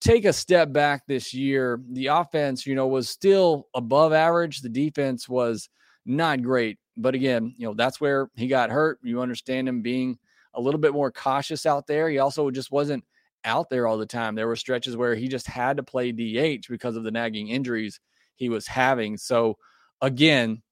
take 0.00 0.24
a 0.24 0.32
step 0.32 0.72
back 0.72 1.02
this 1.06 1.34
year. 1.34 1.80
The 1.90 2.06
offense, 2.06 2.66
you 2.66 2.74
know, 2.74 2.86
was 2.86 3.08
still 3.08 3.68
above 3.74 4.12
average. 4.12 4.60
The 4.60 4.68
defense 4.68 5.28
was 5.28 5.68
not 6.06 6.42
great. 6.42 6.78
But 6.96 7.14
again, 7.14 7.54
you 7.56 7.66
know, 7.66 7.74
that's 7.74 8.00
where 8.00 8.30
he 8.36 8.46
got 8.46 8.70
hurt. 8.70 8.98
You 9.02 9.20
understand 9.20 9.68
him 9.68 9.82
being 9.82 10.18
a 10.54 10.60
little 10.60 10.80
bit 10.80 10.92
more 10.92 11.12
cautious 11.12 11.66
out 11.66 11.86
there. 11.86 12.08
He 12.08 12.18
also 12.18 12.50
just 12.50 12.70
wasn't 12.72 13.04
out 13.44 13.70
there 13.70 13.86
all 13.86 13.98
the 13.98 14.06
time. 14.06 14.34
There 14.34 14.48
were 14.48 14.56
stretches 14.56 14.96
where 14.96 15.14
he 15.14 15.28
just 15.28 15.46
had 15.46 15.76
to 15.76 15.82
play 15.82 16.12
DH 16.12 16.66
because 16.68 16.96
of 16.96 17.04
the 17.04 17.10
nagging 17.10 17.48
injuries 17.48 18.00
he 18.36 18.48
was 18.48 18.66
having. 18.66 19.16
So 19.16 19.56
again, 20.00 20.62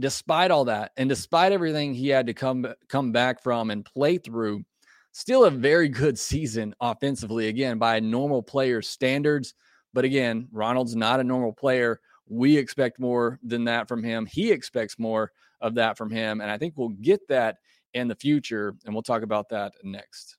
despite 0.00 0.50
all 0.50 0.64
that 0.66 0.92
and 0.96 1.08
despite 1.08 1.52
everything 1.52 1.94
he 1.94 2.08
had 2.08 2.26
to 2.26 2.34
come 2.34 2.66
come 2.88 3.12
back 3.12 3.42
from 3.42 3.70
and 3.70 3.84
play 3.84 4.18
through, 4.18 4.64
still 5.16 5.46
a 5.46 5.50
very 5.50 5.88
good 5.88 6.18
season 6.32 6.74
offensively 6.80 7.48
again 7.48 7.78
by 7.78 7.98
normal 8.00 8.42
player 8.42 8.82
standards. 8.82 9.54
But 9.94 10.04
again, 10.04 10.48
Ronald's 10.52 10.94
not 10.94 11.20
a 11.20 11.24
normal 11.24 11.52
player. 11.52 12.00
We 12.28 12.56
expect 12.56 13.00
more 13.00 13.38
than 13.42 13.64
that 13.64 13.88
from 13.88 14.02
him. 14.02 14.26
He 14.26 14.50
expects 14.50 14.98
more 14.98 15.32
of 15.60 15.74
that 15.76 15.96
from 15.96 16.10
him. 16.10 16.40
And 16.40 16.50
I 16.50 16.58
think 16.58 16.74
we'll 16.76 16.90
get 16.90 17.26
that 17.28 17.56
in 17.94 18.08
the 18.08 18.14
future. 18.14 18.74
And 18.84 18.94
we'll 18.94 19.02
talk 19.02 19.22
about 19.22 19.48
that 19.50 19.72
next. 19.82 20.36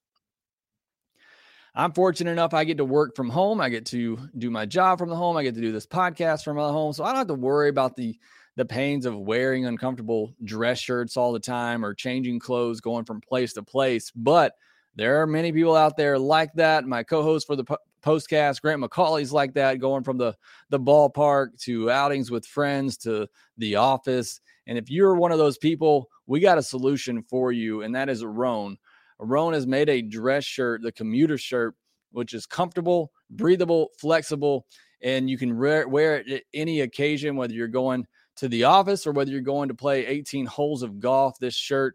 I'm 1.74 1.92
fortunate 1.92 2.30
enough 2.30 2.54
I 2.54 2.64
get 2.64 2.76
to 2.76 2.84
work 2.84 3.16
from 3.16 3.30
home. 3.30 3.60
I 3.60 3.68
get 3.68 3.86
to 3.86 4.18
do 4.36 4.50
my 4.50 4.64
job 4.64 4.98
from 4.98 5.08
the 5.08 5.16
home. 5.16 5.36
I 5.36 5.42
get 5.42 5.54
to 5.54 5.60
do 5.60 5.72
this 5.72 5.86
podcast 5.86 6.44
from 6.44 6.56
the 6.56 6.72
home. 6.72 6.92
So 6.92 7.04
I 7.04 7.08
don't 7.08 7.18
have 7.18 7.26
to 7.28 7.34
worry 7.34 7.68
about 7.68 7.96
the 7.96 8.18
the 8.56 8.64
pains 8.64 9.06
of 9.06 9.16
wearing 9.16 9.66
uncomfortable 9.66 10.34
dress 10.42 10.80
shirts 10.80 11.16
all 11.16 11.32
the 11.32 11.38
time 11.38 11.84
or 11.84 11.94
changing 11.94 12.40
clothes 12.40 12.80
going 12.80 13.04
from 13.04 13.20
place 13.20 13.52
to 13.52 13.62
place. 13.62 14.10
But 14.16 14.54
there 14.98 15.22
are 15.22 15.28
many 15.28 15.52
people 15.52 15.76
out 15.76 15.96
there 15.96 16.18
like 16.18 16.52
that. 16.54 16.84
My 16.84 17.04
co-host 17.04 17.46
for 17.46 17.54
the 17.54 17.62
po- 17.62 17.78
postcast, 18.02 18.60
Grant 18.60 18.82
McAuley's 18.82 19.32
like 19.32 19.54
that, 19.54 19.78
going 19.78 20.02
from 20.02 20.18
the 20.18 20.34
the 20.70 20.80
ballpark 20.80 21.56
to 21.60 21.88
outings 21.88 22.32
with 22.32 22.44
friends 22.44 22.96
to 22.98 23.28
the 23.58 23.76
office. 23.76 24.40
And 24.66 24.76
if 24.76 24.90
you're 24.90 25.14
one 25.14 25.30
of 25.30 25.38
those 25.38 25.56
people, 25.56 26.10
we 26.26 26.40
got 26.40 26.58
a 26.58 26.62
solution 26.62 27.22
for 27.22 27.52
you, 27.52 27.82
and 27.82 27.94
that 27.94 28.08
is 28.08 28.24
Rhone. 28.24 28.76
Rhone 29.20 29.52
has 29.52 29.68
made 29.68 29.88
a 29.88 30.02
dress 30.02 30.44
shirt, 30.44 30.82
the 30.82 30.90
commuter 30.90 31.38
shirt, 31.38 31.76
which 32.10 32.34
is 32.34 32.44
comfortable, 32.44 33.12
breathable, 33.30 33.90
flexible, 34.00 34.66
and 35.00 35.30
you 35.30 35.38
can 35.38 35.56
wear 35.56 36.16
it 36.16 36.28
at 36.28 36.42
any 36.52 36.80
occasion, 36.80 37.36
whether 37.36 37.54
you're 37.54 37.68
going 37.68 38.04
to 38.34 38.48
the 38.48 38.64
office 38.64 39.06
or 39.06 39.12
whether 39.12 39.30
you're 39.30 39.40
going 39.42 39.68
to 39.68 39.74
play 39.74 40.06
18 40.06 40.44
holes 40.46 40.82
of 40.82 40.98
golf. 40.98 41.38
This 41.38 41.54
shirt 41.54 41.94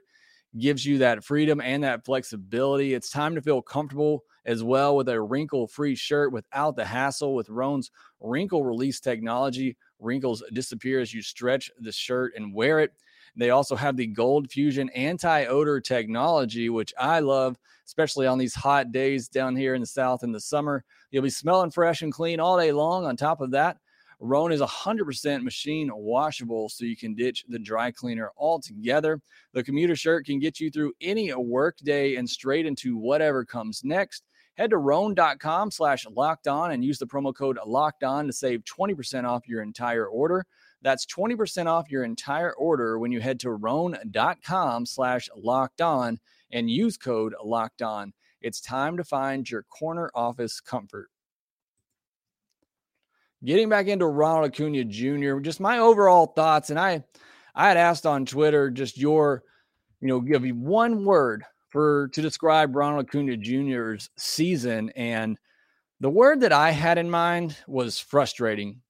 gives 0.58 0.86
you 0.86 1.00
that 1.00 1.24
freedom 1.24 1.62
and 1.62 1.84
that 1.84 2.06
flexibility. 2.06 2.94
It's 2.94 3.10
time 3.10 3.36
to 3.36 3.42
feel 3.42 3.62
comfortable 3.62 4.24
as 4.46 4.64
well 4.64 4.96
with 4.96 5.10
a 5.10 5.22
wrinkle 5.22 5.68
free 5.68 5.96
shirt 5.96 6.32
without 6.32 6.76
the 6.76 6.86
hassle 6.86 7.34
with 7.34 7.50
Rhone's 7.50 7.92
wrinkle 8.20 8.64
release 8.64 9.00
technology. 9.00 9.78
Wrinkles 10.00 10.44
disappear 10.54 11.00
as 11.00 11.14
you 11.14 11.22
stretch 11.22 11.72
the 11.80 11.92
shirt 11.92 12.34
and 12.36 12.54
wear 12.54 12.80
it. 12.80 12.92
They 13.36 13.50
also 13.50 13.76
have 13.76 13.98
the 13.98 14.08
Gold 14.08 14.52
Fusion 14.52 14.90
anti 14.90 15.46
odor 15.46 15.80
technology, 15.80 16.70
which 16.70 16.94
I 17.00 17.20
love, 17.20 17.58
especially 17.86 18.28
on 18.28 18.38
these 18.38 18.54
hot 18.54 18.92
days 18.92 19.28
down 19.28 19.56
here 19.56 19.74
in 19.74 19.82
the 19.82 19.88
South 19.88 20.24
in 20.24 20.32
the 20.32 20.40
summer. 20.40 20.84
You'll 21.10 21.24
be 21.24 21.30
smelling 21.30 21.72
fresh 21.72 22.02
and 22.04 22.14
clean 22.14 22.40
all 22.40 22.60
day 22.60 22.72
long. 22.72 23.06
On 23.06 23.16
top 23.16 23.42
of 23.42 23.52
that, 23.52 23.78
Rhone 24.24 24.54
is 24.54 24.62
100% 24.62 25.44
machine 25.44 25.90
washable, 25.94 26.70
so 26.70 26.86
you 26.86 26.96
can 26.96 27.14
ditch 27.14 27.44
the 27.50 27.60
dry 27.60 27.92
cleaner 27.92 28.32
altogether. 28.38 29.20
The 29.52 29.66
commuter 29.66 29.98
shirt 29.98 30.26
can 30.26 30.40
get 30.40 30.62
you 30.62 30.72
through 30.72 30.94
any 31.02 31.34
work 31.34 31.76
day 31.80 32.16
and 32.16 32.30
straight 32.30 32.66
into 32.66 32.96
whatever 32.96 33.44
comes 33.44 33.82
next. 33.84 34.24
Head 34.56 34.70
to 34.70 34.78
rhone.com 34.78 35.72
slash 35.72 36.06
locked 36.10 36.48
on 36.48 36.72
and 36.72 36.86
use 36.86 37.00
the 37.00 37.06
promo 37.06 37.36
code 37.36 37.60
locked 37.66 38.06
on 38.06 38.26
to 38.28 38.32
save 38.32 38.64
20% 38.64 39.26
off 39.26 39.46
your 39.46 39.62
entire 39.62 40.08
order. 40.08 40.46
That's 40.82 41.06
20% 41.06 41.66
off 41.66 41.92
your 41.92 42.06
entire 42.06 42.54
order 42.54 43.00
when 43.00 43.12
you 43.12 43.20
head 43.20 43.42
to 43.42 43.52
rhone.com 43.52 44.86
slash 44.86 45.28
locked 45.36 45.82
on 45.82 46.18
and 46.50 46.70
use 46.70 46.96
code 46.96 47.36
locked 47.44 47.82
on. 47.82 48.14
It's 48.40 48.62
time 48.62 48.96
to 48.96 49.04
find 49.04 49.50
your 49.50 49.64
corner 49.64 50.10
office 50.16 50.62
comfort. 50.62 51.10
Getting 53.46 53.70
back 53.70 53.88
into 53.88 54.06
Ronald 54.06 54.46
Acuna 54.46 54.86
Jr., 54.86 55.40
just 55.40 55.60
my 55.60 55.80
overall 55.80 56.28
thoughts, 56.28 56.70
and 56.70 56.80
I 56.80 57.04
I 57.56 57.68
had 57.68 57.78
asked 57.78 58.06
on 58.06 58.26
Twitter 58.26 58.72
just 58.72 58.98
your, 58.98 59.44
you 60.02 60.08
know, 60.08 60.22
give 60.22 60.46
you 60.46 60.56
one 60.56 61.06
word 61.06 61.44
for 61.70 62.10
to 62.14 62.22
describe 62.22 62.76
Ronald 62.76 63.08
Acuna 63.08 63.38
Jr.'s 63.38 64.10
season. 64.18 64.92
And 64.96 65.38
the 66.00 66.10
word 66.10 66.42
that 66.42 66.54
I 66.54 66.72
had 66.72 66.98
in 66.98 67.10
mind 67.10 67.58
was 67.68 68.00
frustrating. 68.00 68.82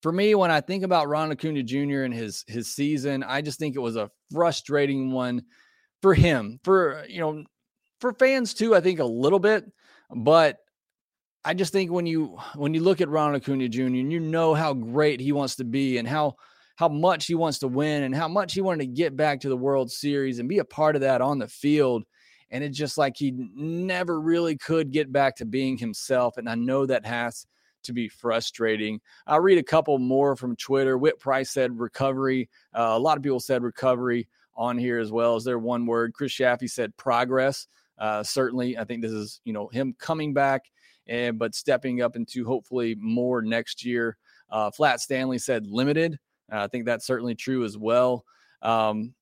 For 0.00 0.10
me, 0.10 0.34
when 0.34 0.50
I 0.50 0.60
think 0.60 0.82
about 0.82 1.08
Ronald 1.08 1.38
Acuna 1.38 1.62
Jr. 1.62 2.02
and 2.02 2.12
his 2.12 2.44
his 2.48 2.74
season, 2.74 3.22
I 3.22 3.42
just 3.42 3.58
think 3.58 3.76
it 3.76 3.80
was 3.80 3.96
a 3.96 4.10
frustrating 4.32 5.12
one 5.12 5.42
for 6.00 6.14
him. 6.14 6.58
For 6.64 7.04
you 7.08 7.20
know, 7.20 7.44
for 8.00 8.12
fans 8.12 8.54
too, 8.54 8.74
I 8.74 8.80
think 8.80 8.98
a 8.98 9.04
little 9.04 9.38
bit. 9.38 9.64
But 10.14 10.58
I 11.44 11.54
just 11.54 11.72
think 11.72 11.90
when 11.90 12.06
you 12.06 12.38
when 12.54 12.72
you 12.72 12.80
look 12.80 13.00
at 13.00 13.08
Ronald 13.08 13.42
Acuna 13.42 13.68
Jr. 13.68 13.82
and 13.82 14.12
you 14.12 14.20
know 14.20 14.54
how 14.54 14.74
great 14.74 15.20
he 15.20 15.32
wants 15.32 15.56
to 15.56 15.64
be 15.64 15.98
and 15.98 16.06
how 16.06 16.36
how 16.76 16.88
much 16.88 17.26
he 17.26 17.34
wants 17.34 17.58
to 17.60 17.68
win 17.68 18.04
and 18.04 18.14
how 18.14 18.28
much 18.28 18.54
he 18.54 18.60
wanted 18.60 18.80
to 18.80 18.86
get 18.86 19.16
back 19.16 19.40
to 19.40 19.48
the 19.48 19.56
World 19.56 19.90
Series 19.90 20.38
and 20.38 20.48
be 20.48 20.58
a 20.58 20.64
part 20.64 20.94
of 20.94 21.02
that 21.02 21.20
on 21.20 21.38
the 21.38 21.48
field. 21.48 22.04
And 22.50 22.62
it's 22.62 22.78
just 22.78 22.98
like 22.98 23.16
he 23.16 23.32
never 23.32 24.20
really 24.20 24.56
could 24.56 24.92
get 24.92 25.12
back 25.12 25.36
to 25.36 25.44
being 25.44 25.76
himself. 25.76 26.36
And 26.36 26.48
I 26.48 26.54
know 26.54 26.86
that 26.86 27.06
has 27.06 27.46
to 27.84 27.92
be 27.92 28.08
frustrating. 28.08 29.00
I'll 29.26 29.40
read 29.40 29.58
a 29.58 29.62
couple 29.62 29.98
more 29.98 30.36
from 30.36 30.56
Twitter. 30.56 30.96
Whit 30.96 31.18
Price 31.18 31.50
said 31.50 31.78
recovery. 31.78 32.48
Uh, 32.74 32.92
a 32.92 32.98
lot 32.98 33.16
of 33.16 33.22
people 33.22 33.40
said 33.40 33.62
recovery 33.62 34.28
on 34.54 34.78
here 34.78 34.98
as 34.98 35.10
well. 35.10 35.36
Is 35.36 35.44
there 35.44 35.58
one 35.58 35.86
word? 35.86 36.12
Chris 36.14 36.32
Shaffy 36.32 36.70
said 36.70 36.96
progress. 36.96 37.66
Uh, 37.98 38.22
certainly, 38.22 38.78
I 38.78 38.84
think 38.84 39.02
this 39.02 39.12
is 39.12 39.40
you 39.44 39.52
know 39.52 39.68
him 39.68 39.94
coming 39.98 40.34
back 40.34 40.64
and 41.06 41.38
but 41.38 41.54
stepping 41.54 42.02
up 42.02 42.16
into 42.16 42.44
hopefully 42.44 42.96
more 42.98 43.42
next 43.42 43.84
year. 43.84 44.16
Uh, 44.50 44.70
Flat 44.70 45.00
Stanley 45.00 45.38
said 45.38 45.66
limited. 45.66 46.18
Uh, 46.52 46.64
I 46.64 46.66
think 46.68 46.84
that's 46.84 47.06
certainly 47.06 47.34
true 47.34 47.64
as 47.64 47.78
well. 47.78 48.24
Um, 48.60 49.14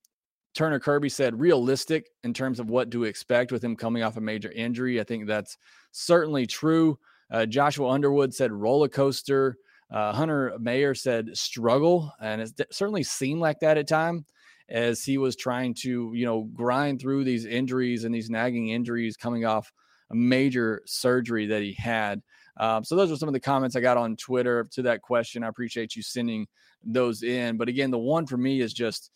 Turner 0.55 0.81
Kirby 0.81 1.09
said 1.09 1.39
realistic 1.39 2.09
in 2.25 2.35
terms 2.35 2.59
of 2.59 2.69
what 2.69 2.91
to 2.91 3.05
expect 3.05 3.53
with 3.53 3.63
him 3.63 3.77
coming 3.77 4.03
off 4.03 4.17
a 4.17 4.21
major 4.21 4.51
injury. 4.51 5.01
I 5.01 5.05
think 5.05 5.27
that's 5.27 5.57
certainly 5.93 6.47
true. 6.47 6.99
Uh, 7.31 7.47
Joshua 7.47 7.89
Underwood 7.89 8.35
said 8.35 8.51
roller 8.53 8.89
coaster. 8.89 9.57
Uh, 9.91 10.13
Hunter 10.13 10.57
Mayer 10.59 10.95
said 10.95 11.37
struggle, 11.37 12.13
and 12.21 12.41
it 12.41 12.61
certainly 12.71 13.03
seemed 13.03 13.41
like 13.41 13.61
that 13.61 13.79
at 13.79 13.89
time 13.89 14.25
as 14.69 15.05
he 15.05 15.19
was 15.19 15.35
trying 15.35 15.75
to, 15.75 16.13
you 16.15 16.25
know, 16.25 16.43
grind 16.55 17.01
through 17.01 17.25
these 17.25 17.45
injuries 17.45 18.05
and 18.05 18.15
these 18.15 18.31
nagging 18.31 18.69
injuries 18.69 19.17
coming 19.17 19.45
off 19.45 19.73
major 20.15 20.83
surgery 20.87 21.47
that 21.47 21.63
he 21.63 21.73
had. 21.73 22.23
Um, 22.57 22.85
so 22.85 22.97
those 22.97 23.11
are 23.11 23.17
some 23.17 23.29
of 23.29 23.33
the 23.33 23.41
comments 23.41 23.77
I 23.77 23.81
got 23.81 23.97
on 23.97 24.17
Twitter 24.17 24.69
to 24.73 24.83
that 24.83 25.03
question. 25.03 25.43
I 25.43 25.49
appreciate 25.49 25.97
you 25.97 26.03
sending 26.03 26.47
those 26.85 27.23
in. 27.23 27.57
But 27.57 27.69
again, 27.69 27.91
the 27.91 27.99
one 27.99 28.27
for 28.27 28.37
me 28.37 28.61
is 28.61 28.73
just 28.73 29.11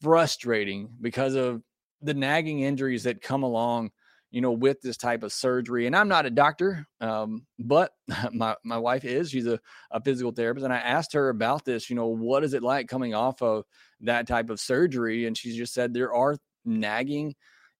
frustrating 0.00 0.90
because 1.00 1.34
of 1.34 1.62
the 2.02 2.14
nagging 2.14 2.60
injuries 2.60 3.04
that 3.04 3.22
come 3.22 3.44
along, 3.44 3.92
you 4.30 4.40
know, 4.40 4.52
with 4.52 4.80
this 4.82 4.96
type 4.96 5.22
of 5.22 5.32
surgery. 5.32 5.86
And 5.86 5.94
I'm 5.94 6.08
not 6.08 6.26
a 6.26 6.30
doctor, 6.30 6.86
um, 7.00 7.46
but 7.58 7.92
my, 8.32 8.56
my 8.64 8.78
wife 8.78 9.04
is. 9.04 9.30
She's 9.30 9.46
a, 9.46 9.60
a 9.90 10.00
physical 10.00 10.32
therapist. 10.32 10.64
And 10.64 10.72
I 10.72 10.78
asked 10.78 11.12
her 11.12 11.28
about 11.28 11.64
this, 11.64 11.88
you 11.88 11.96
know, 11.96 12.08
what 12.08 12.44
is 12.44 12.52
it 12.52 12.62
like 12.62 12.88
coming 12.88 13.14
off 13.14 13.40
of 13.42 13.64
that 14.00 14.26
type 14.26 14.50
of 14.50 14.60
surgery? 14.60 15.26
And 15.26 15.38
she 15.38 15.56
just 15.56 15.72
said 15.72 15.94
there 15.94 16.12
are 16.12 16.36
nagging 16.64 17.34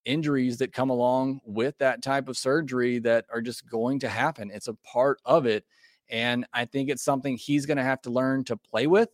injuries 0.04 0.58
that 0.58 0.72
come 0.72 0.90
along 0.90 1.40
with 1.44 1.76
that 1.78 2.02
type 2.02 2.28
of 2.28 2.36
surgery 2.36 2.98
that 3.00 3.24
are 3.32 3.40
just 3.40 3.68
going 3.68 4.00
to 4.00 4.08
happen. 4.08 4.50
It's 4.52 4.68
a 4.68 4.74
part 4.74 5.20
of 5.24 5.46
it. 5.46 5.64
And 6.10 6.46
I 6.52 6.64
think 6.64 6.90
it's 6.90 7.04
something 7.04 7.36
he's 7.36 7.66
going 7.66 7.78
to 7.78 7.84
have 7.84 8.02
to 8.02 8.10
learn 8.10 8.44
to 8.44 8.56
play 8.56 8.86
with. 8.86 9.08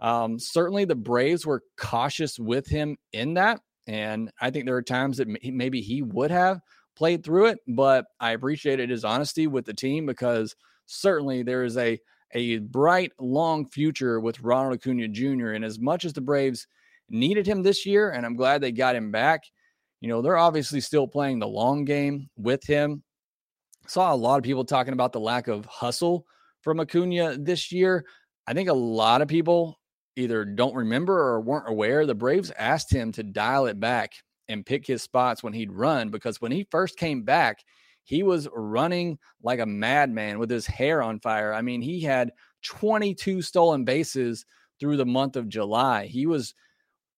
Um, 0.00 0.38
certainly, 0.38 0.84
the 0.84 0.94
Braves 0.94 1.46
were 1.46 1.62
cautious 1.76 2.38
with 2.38 2.66
him 2.66 2.96
in 3.12 3.34
that. 3.34 3.60
And 3.86 4.30
I 4.40 4.50
think 4.50 4.66
there 4.66 4.76
are 4.76 4.82
times 4.82 5.18
that 5.18 5.28
maybe 5.42 5.80
he 5.80 6.02
would 6.02 6.30
have 6.30 6.60
played 6.96 7.24
through 7.24 7.46
it, 7.46 7.58
but 7.66 8.06
I 8.20 8.32
appreciated 8.32 8.90
his 8.90 9.04
honesty 9.04 9.46
with 9.46 9.66
the 9.66 9.74
team 9.74 10.06
because 10.06 10.54
certainly 10.86 11.42
there 11.42 11.64
is 11.64 11.76
a, 11.76 11.98
a 12.32 12.58
bright, 12.58 13.12
long 13.18 13.66
future 13.66 14.20
with 14.20 14.40
Ronald 14.40 14.74
Acuna 14.74 15.08
Jr. 15.08 15.50
And 15.50 15.64
as 15.64 15.78
much 15.78 16.04
as 16.04 16.12
the 16.12 16.20
Braves 16.20 16.66
needed 17.10 17.46
him 17.46 17.62
this 17.62 17.84
year, 17.84 18.10
and 18.10 18.24
I'm 18.24 18.36
glad 18.36 18.60
they 18.60 18.72
got 18.72 18.96
him 18.96 19.10
back, 19.10 19.42
you 20.04 20.08
know, 20.08 20.20
they're 20.20 20.36
obviously 20.36 20.82
still 20.82 21.08
playing 21.08 21.38
the 21.38 21.48
long 21.48 21.86
game 21.86 22.28
with 22.36 22.62
him. 22.62 23.02
Saw 23.86 24.12
a 24.12 24.14
lot 24.14 24.36
of 24.36 24.42
people 24.42 24.62
talking 24.62 24.92
about 24.92 25.14
the 25.14 25.18
lack 25.18 25.48
of 25.48 25.64
hustle 25.64 26.26
from 26.60 26.78
Acuna 26.78 27.38
this 27.38 27.72
year. 27.72 28.04
I 28.46 28.52
think 28.52 28.68
a 28.68 28.74
lot 28.74 29.22
of 29.22 29.28
people 29.28 29.80
either 30.16 30.44
don't 30.44 30.74
remember 30.74 31.18
or 31.18 31.40
weren't 31.40 31.70
aware. 31.70 32.04
The 32.04 32.14
Braves 32.14 32.52
asked 32.58 32.92
him 32.92 33.12
to 33.12 33.22
dial 33.22 33.64
it 33.64 33.80
back 33.80 34.12
and 34.46 34.66
pick 34.66 34.86
his 34.86 35.00
spots 35.00 35.42
when 35.42 35.54
he'd 35.54 35.72
run 35.72 36.10
because 36.10 36.38
when 36.38 36.52
he 36.52 36.68
first 36.70 36.98
came 36.98 37.22
back, 37.22 37.64
he 38.02 38.22
was 38.22 38.46
running 38.52 39.18
like 39.42 39.60
a 39.60 39.64
madman 39.64 40.38
with 40.38 40.50
his 40.50 40.66
hair 40.66 41.00
on 41.00 41.18
fire. 41.18 41.54
I 41.54 41.62
mean, 41.62 41.80
he 41.80 42.02
had 42.02 42.30
22 42.62 43.40
stolen 43.40 43.86
bases 43.86 44.44
through 44.78 44.98
the 44.98 45.06
month 45.06 45.36
of 45.36 45.48
July. 45.48 46.04
He 46.04 46.26
was 46.26 46.52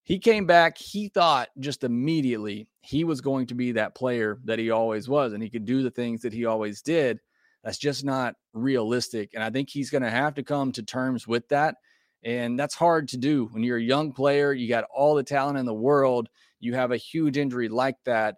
he 0.07 0.19
came 0.19 0.47
back, 0.47 0.79
he 0.79 1.09
thought 1.09 1.49
just 1.59 1.85
immediately 1.85 2.69
he 2.81 3.05
was 3.05 3.21
going 3.21 3.47
to 3.49 3.55
be 3.55 3.73
that 3.73 3.95
player 3.95 4.39
that 4.45 4.59
he 4.59 4.71
always 4.71 5.09
was 5.09 5.33
and 5.33 5.43
he 5.43 5.51
could 5.51 5.65
do 5.65 5.83
the 5.83 5.91
things 5.91 6.23
that 6.23 6.33
he 6.33 6.47
always 6.47 6.81
did. 6.81 7.19
That's 7.63 7.79
just 7.79 8.05
not 8.05 8.37
realistic 8.55 9.31
and 9.35 9.43
I 9.43 9.51
think 9.51 9.69
he's 9.69 9.91
going 9.91 10.05
to 10.05 10.11
have 10.11 10.35
to 10.35 10.43
come 10.43 10.73
to 10.73 10.83
terms 10.83 11.27
with 11.27 11.49
that. 11.49 11.75
And 12.23 12.59
that's 12.59 12.75
hard 12.75 13.09
to 13.09 13.17
do 13.17 13.49
when 13.53 13.63
you're 13.63 13.77
a 13.77 13.83
young 13.83 14.13
player, 14.13 14.53
you 14.53 14.69
got 14.69 14.85
all 14.85 15.15
the 15.15 15.23
talent 15.23 15.59
in 15.59 15.67
the 15.67 15.75
world, 15.75 16.29
you 16.61 16.75
have 16.75 16.93
a 16.93 16.97
huge 16.97 17.37
injury 17.37 17.69
like 17.69 17.97
that 18.05 18.37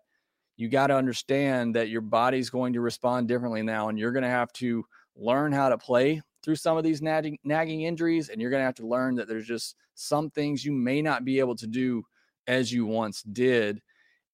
you 0.59 0.69
got 0.69 0.89
to 0.89 0.97
understand 0.97 1.77
that 1.77 1.89
your 1.89 2.01
body's 2.01 2.51
going 2.51 2.73
to 2.73 2.81
respond 2.81 3.29
differently 3.29 3.63
now, 3.63 3.89
and 3.89 3.99
you're 3.99 4.11
going 4.11 4.25
to 4.25 4.29
have 4.29 4.53
to 4.55 4.85
learn 5.15 5.53
how 5.53 5.69
to 5.69 5.79
play 5.79 6.21
through 6.49 6.57
some 6.57 6.79
of 6.79 6.83
these 6.83 7.03
nagging, 7.03 7.37
nagging 7.45 7.83
injuries, 7.83 8.31
and 8.31 8.41
you're 8.41 8.49
going 8.51 8.63
to 8.63 8.65
have 8.65 8.75
to 8.75 8.87
learn 8.87 9.15
that 9.15 9.29
there's 9.29 9.47
just 9.47 9.77
some 9.97 10.31
things 10.31 10.65
you 10.65 10.73
may 10.73 11.03
not 11.03 11.23
be 11.23 11.41
able 11.41 11.55
to 11.55 11.67
do 11.67 12.03
as 12.47 12.73
you 12.73 12.87
once 12.87 13.23
did. 13.23 13.83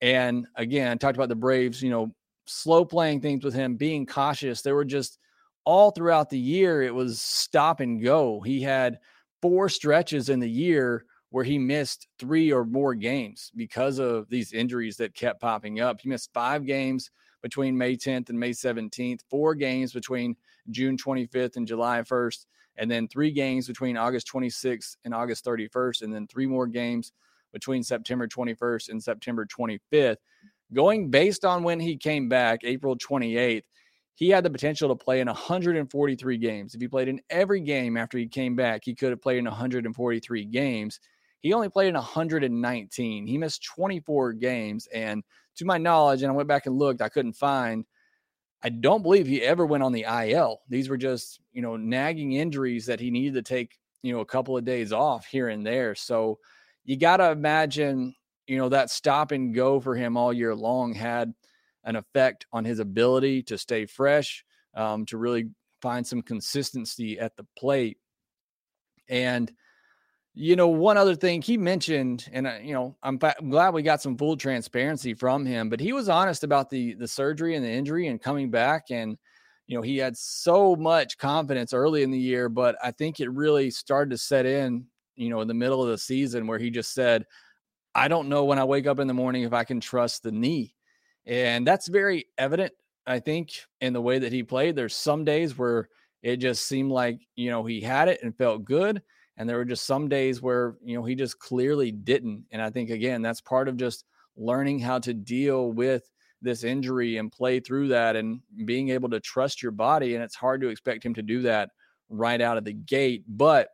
And 0.01 0.47
again, 0.55 0.93
I 0.93 0.95
talked 0.95 1.17
about 1.17 1.29
the 1.29 1.35
Braves, 1.35 1.83
you 1.83 1.91
know, 1.91 2.15
slow 2.47 2.85
playing 2.85 3.21
things 3.21 3.45
with 3.45 3.53
him, 3.53 3.75
being 3.75 4.07
cautious. 4.07 4.63
There 4.63 4.77
were 4.77 4.85
just 4.85 5.19
all 5.65 5.91
throughout 5.91 6.31
the 6.31 6.39
year, 6.39 6.83
it 6.83 6.95
was 6.95 7.21
stop 7.21 7.81
and 7.81 8.01
go. 8.01 8.41
He 8.43 8.63
had 8.63 9.01
four 9.43 9.69
stretches 9.69 10.29
in 10.29 10.39
the 10.39 10.49
year 10.49 11.07
where 11.31 11.43
he 11.43 11.59
missed 11.59 12.07
three 12.21 12.53
or 12.53 12.65
more 12.65 12.95
games 12.95 13.51
because 13.57 13.99
of 13.99 14.29
these 14.29 14.53
injuries 14.53 14.97
that 14.99 15.17
kept 15.17 15.41
popping 15.41 15.81
up. 15.81 16.01
He 16.01 16.09
missed 16.09 16.31
five 16.33 16.65
games 16.65 17.11
between 17.43 17.77
May 17.77 17.97
10th 17.97 18.29
and 18.29 18.39
May 18.39 18.53
17th, 18.53 19.19
four 19.29 19.57
games 19.57 19.93
between 19.93 20.37
June 20.71 20.97
25th 20.97 21.57
and 21.57 21.67
July 21.67 22.01
1st, 22.01 22.47
and 22.77 22.91
then 22.91 23.09
three 23.09 23.31
games 23.31 23.67
between 23.67 23.97
August 23.97 24.29
26th 24.33 24.97
and 25.05 25.15
August 25.15 25.45
31st, 25.45 26.03
and 26.03 26.13
then 26.13 26.27
three 26.27 26.47
more 26.47 26.67
games 26.67 27.13
between 27.53 27.83
September 27.83 28.27
21st 28.27 28.89
and 28.91 29.03
September 29.03 29.47
25th. 29.47 30.17
Going 30.73 31.11
based 31.11 31.45
on 31.45 31.63
when 31.63 31.79
he 31.79 31.97
came 31.97 32.29
back, 32.29 32.61
April 32.65 32.97
28th, 32.97 33.63
he 34.17 34.31
had 34.31 34.45
the 34.45 34.51
potential 34.51 34.89
to 34.89 34.95
play 34.95 35.21
in 35.21 35.27
143 35.27 36.39
games. 36.39 36.75
If 36.75 36.81
he 36.81 36.89
played 36.89 37.09
in 37.09 37.21
every 37.31 37.61
game 37.61 37.97
after 37.97 38.17
he 38.17 38.27
came 38.27 38.55
back, 38.55 38.83
he 38.85 38.95
could 38.95 39.11
have 39.11 39.23
played 39.23 39.39
in 39.39 39.45
143 39.45 40.45
games. 40.47 41.01
He 41.41 41.53
only 41.53 41.69
played 41.69 41.89
in 41.89 41.95
119. 41.95 43.27
He 43.27 43.39
missed 43.39 43.65
24 43.65 44.33
games. 44.35 44.87
And 44.95 45.23
to 45.57 45.65
my 45.65 45.79
knowledge, 45.79 46.23
and 46.23 46.31
I 46.31 46.35
went 46.35 46.49
back 46.49 46.67
and 46.67 46.79
looked, 46.79 47.03
I 47.03 47.09
couldn't 47.09 47.35
find, 47.35 47.85
I 48.65 48.71
don't 48.71 49.03
believe 49.03 49.27
he 49.27 49.43
ever 49.43 49.67
went 49.67 49.83
on 49.83 49.93
the 49.93 50.07
IL. 50.09 50.63
These 50.71 50.89
were 50.89 50.97
just, 50.97 51.39
you 51.53 51.61
know, 51.61 51.77
nagging 51.77 52.33
injuries 52.33 52.87
that 52.87 52.99
he 52.99 53.11
needed 53.11 53.35
to 53.35 53.43
take, 53.43 53.79
you 54.03 54.15
know, 54.15 54.21
a 54.21 54.27
couple 54.27 54.57
of 54.57 54.65
days 54.65 54.91
off 54.91 55.27
here 55.27 55.49
and 55.49 55.67
there. 55.67 55.95
So 55.95 56.39
you 56.83 56.97
got 56.97 57.19
to 57.19 57.31
imagine, 57.31 58.15
you 58.47 58.57
know, 58.57 58.71
that 58.71 58.89
stop 58.91 59.33
and 59.33 59.55
go 59.55 59.81
for 59.81 59.95
him 59.95 60.17
all 60.17 60.33
year 60.33 60.55
long 60.55 60.95
had 60.95 61.35
an 61.85 61.97
effect 61.97 62.47
on 62.55 62.65
his 62.65 62.79
ability 62.79 63.43
to 63.43 63.59
stay 63.59 63.85
fresh, 63.85 64.43
um, 64.75 65.05
to 65.07 65.19
really 65.19 65.51
find 65.83 66.07
some 66.07 66.23
consistency 66.23 67.21
at 67.21 67.37
the 67.37 67.47
plate. 67.59 67.99
And 69.11 69.53
you 70.35 70.57
know, 70.57 70.67
one 70.67 70.97
other 70.97 71.15
thing 71.15 71.41
he 71.41 71.57
mentioned, 71.57 72.29
and 72.33 72.47
uh, 72.47 72.55
you 72.61 72.75
know, 72.75 72.97
I'm, 73.05 73.19
fa- 73.19 73.37
I'm, 73.39 73.51
glad 73.51 73.73
we 73.73 73.83
got 73.83 74.03
some 74.03 74.19
full 74.19 74.37
transparency 74.37 75.15
from 75.15 75.47
him. 75.47 75.69
But 75.69 75.79
he 75.79 75.93
was 75.93 76.09
honest 76.09 76.43
about 76.43 76.71
the 76.71 76.95
the 76.95 77.07
surgery 77.07 77.55
and 77.55 77.65
the 77.65 77.71
injury 77.71 78.09
and 78.09 78.21
coming 78.21 78.51
back, 78.51 78.91
and 78.91 79.17
you 79.69 79.77
know, 79.77 79.83
he 79.83 79.97
had 79.97 80.17
so 80.17 80.75
much 80.75 81.19
confidence 81.19 81.73
early 81.73 82.03
in 82.03 82.11
the 82.11 82.19
year, 82.19 82.49
but 82.49 82.77
I 82.83 82.91
think 82.91 83.21
it 83.21 83.31
really 83.31 83.71
started 83.71 84.11
to 84.11 84.19
set 84.19 84.45
in, 84.45 84.85
you 85.15 85.31
know, 85.31 85.41
in 85.41 85.49
the 85.49 85.55
middle 85.55 85.83
of 85.83 85.89
the 85.89 85.99
season 85.99 86.49
where 86.49 86.59
he 86.59 86.69
just 86.69 86.93
said, 86.95 87.27
"I 87.95 88.09
don't 88.09 88.29
know 88.29 88.45
when 88.45 88.59
I 88.59 88.65
wake 88.65 88.89
up 88.89 88.99
in 88.99 89.07
the 89.07 89.15
morning 89.15 89.45
if 89.45 89.53
I 89.53 89.63
can 89.63 89.81
trust 89.81 90.25
the 90.25 90.33
knee," 90.33 90.75
and 91.27 91.65
that's 91.65 91.87
very 91.87 92.27
evident, 92.39 92.73
I 93.07 93.21
think, 93.21 93.53
in 93.81 93.93
the 93.93 94.03
way 94.03 94.19
that 94.19 94.33
he 94.33 94.43
played. 94.43 94.75
There's 94.75 94.97
some 94.97 95.25
days 95.25 95.57
where 95.57 95.89
it 96.25 96.39
just 96.39 96.67
seemed 96.67 96.91
like 96.91 97.21
you 97.37 97.51
know 97.51 97.65
he 97.65 97.81
had 97.81 98.09
it 98.09 98.21
and 98.25 98.37
felt 98.37 98.65
good 98.65 99.01
and 99.37 99.49
there 99.49 99.57
were 99.57 99.65
just 99.65 99.87
some 99.87 100.09
days 100.09 100.41
where, 100.41 100.77
you 100.85 100.97
know, 100.97 101.05
he 101.05 101.15
just 101.15 101.39
clearly 101.39 101.91
didn't. 101.91 102.45
And 102.53 102.63
I 102.63 102.71
think, 102.71 102.91
again, 102.91 103.23
that's 103.23 103.41
part 103.41 103.69
of 103.69 103.77
just 103.77 104.05
learning 104.37 104.79
how 104.79 104.99
to 105.01 105.13
deal 105.13 105.73
with 105.73 106.09
this 106.41 106.63
injury 106.63 107.17
and 107.17 107.33
play 107.33 107.59
through 107.59 107.89
that 107.89 108.17
and 108.17 108.41
being 108.65 108.91
able 108.91 109.09
to 109.11 109.21
trust 109.21 109.63
your 109.63 109.73
body. 109.73 110.15
And 110.15 110.23
it's 110.23 110.37
hard 110.37 110.61
to 110.61 110.69
expect 110.69 111.05
him 111.05 111.15
to 111.15 111.23
do 111.23 111.43
that 111.43 111.71
right 112.09 112.41
out 112.41 112.59
of 112.59 112.65
the 112.65 112.73
gate. 112.73 113.25
But 113.27 113.69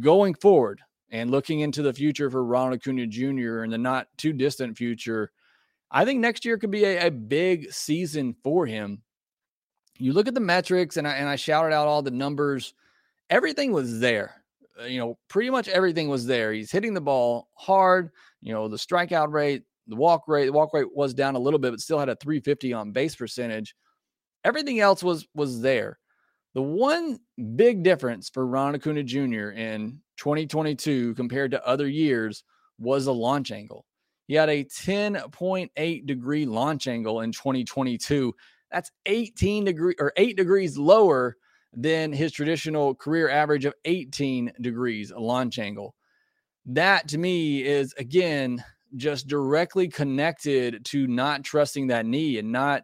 going 0.00 0.34
forward 0.34 0.80
and 1.10 1.30
looking 1.30 1.60
into 1.60 1.82
the 1.82 1.92
future 1.92 2.30
for 2.30 2.44
Ronald 2.44 2.74
Acuna 2.80 3.06
Jr. 3.06 3.62
in 3.62 3.70
the 3.70 3.78
not 3.78 4.08
too 4.16 4.32
distant 4.32 4.76
future, 4.76 5.30
I 5.90 6.04
think 6.04 6.20
next 6.20 6.44
year 6.44 6.58
could 6.58 6.70
be 6.70 6.84
a, 6.84 7.06
a 7.06 7.10
big 7.10 7.72
season 7.72 8.34
for 8.42 8.66
him. 8.66 9.02
You 9.98 10.14
look 10.14 10.28
at 10.28 10.34
the 10.34 10.40
metrics, 10.40 10.96
and 10.96 11.06
I, 11.06 11.12
and 11.12 11.28
I 11.28 11.36
shouted 11.36 11.74
out 11.74 11.86
all 11.86 12.00
the 12.00 12.10
numbers. 12.10 12.72
Everything 13.28 13.70
was 13.70 14.00
there 14.00 14.39
Uh, 14.80 14.86
you 14.86 14.98
know, 14.98 15.18
pretty 15.28 15.50
much 15.50 15.68
everything 15.68 16.08
was 16.08 16.26
there. 16.26 16.52
He's 16.52 16.70
hitting 16.70 16.94
the 16.94 17.00
ball 17.00 17.48
hard. 17.54 18.10
You 18.40 18.52
know, 18.52 18.68
the 18.68 18.76
strikeout 18.76 19.32
rate, 19.32 19.62
the 19.86 19.96
walk 19.96 20.28
rate, 20.28 20.46
the 20.46 20.52
walk 20.52 20.72
rate 20.72 20.86
was 20.94 21.14
down 21.14 21.34
a 21.34 21.40
little 21.40 21.58
bit, 21.58 21.72
but 21.72 21.80
still 21.80 21.98
had 21.98 22.08
a 22.08 22.16
350 22.16 22.72
on 22.72 22.92
base 22.92 23.14
percentage. 23.14 23.74
Everything 24.44 24.80
else 24.80 25.02
was 25.02 25.26
was 25.34 25.60
there. 25.60 25.98
The 26.54 26.62
one 26.62 27.18
big 27.56 27.82
difference 27.82 28.28
for 28.28 28.46
Ron 28.46 28.74
Acuna 28.74 29.04
Jr. 29.04 29.50
in 29.50 30.00
2022 30.16 31.14
compared 31.14 31.52
to 31.52 31.66
other 31.66 31.86
years 31.88 32.42
was 32.78 33.04
the 33.04 33.14
launch 33.14 33.52
angle. 33.52 33.84
He 34.26 34.34
had 34.34 34.48
a 34.48 34.64
10.8 34.64 36.06
degree 36.06 36.46
launch 36.46 36.86
angle 36.86 37.20
in 37.20 37.32
2022. 37.32 38.34
That's 38.72 38.90
18 39.06 39.64
degree 39.64 39.94
or 39.98 40.12
8 40.16 40.36
degrees 40.36 40.78
lower 40.78 41.36
than 41.72 42.12
his 42.12 42.32
traditional 42.32 42.94
career 42.94 43.28
average 43.28 43.64
of 43.64 43.74
18 43.84 44.52
degrees 44.60 45.12
launch 45.16 45.58
angle. 45.58 45.94
That 46.66 47.08
to 47.08 47.18
me 47.18 47.62
is 47.64 47.94
again 47.98 48.62
just 48.96 49.28
directly 49.28 49.88
connected 49.88 50.84
to 50.84 51.06
not 51.06 51.44
trusting 51.44 51.86
that 51.88 52.06
knee 52.06 52.38
and 52.38 52.50
not 52.50 52.82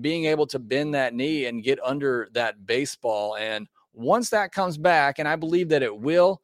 being 0.00 0.26
able 0.26 0.46
to 0.46 0.58
bend 0.58 0.94
that 0.94 1.14
knee 1.14 1.46
and 1.46 1.64
get 1.64 1.82
under 1.82 2.28
that 2.32 2.66
baseball. 2.66 3.36
And 3.36 3.66
once 3.92 4.30
that 4.30 4.52
comes 4.52 4.78
back, 4.78 5.18
and 5.18 5.26
I 5.26 5.36
believe 5.36 5.68
that 5.70 5.82
it 5.82 5.96
will, 5.96 6.40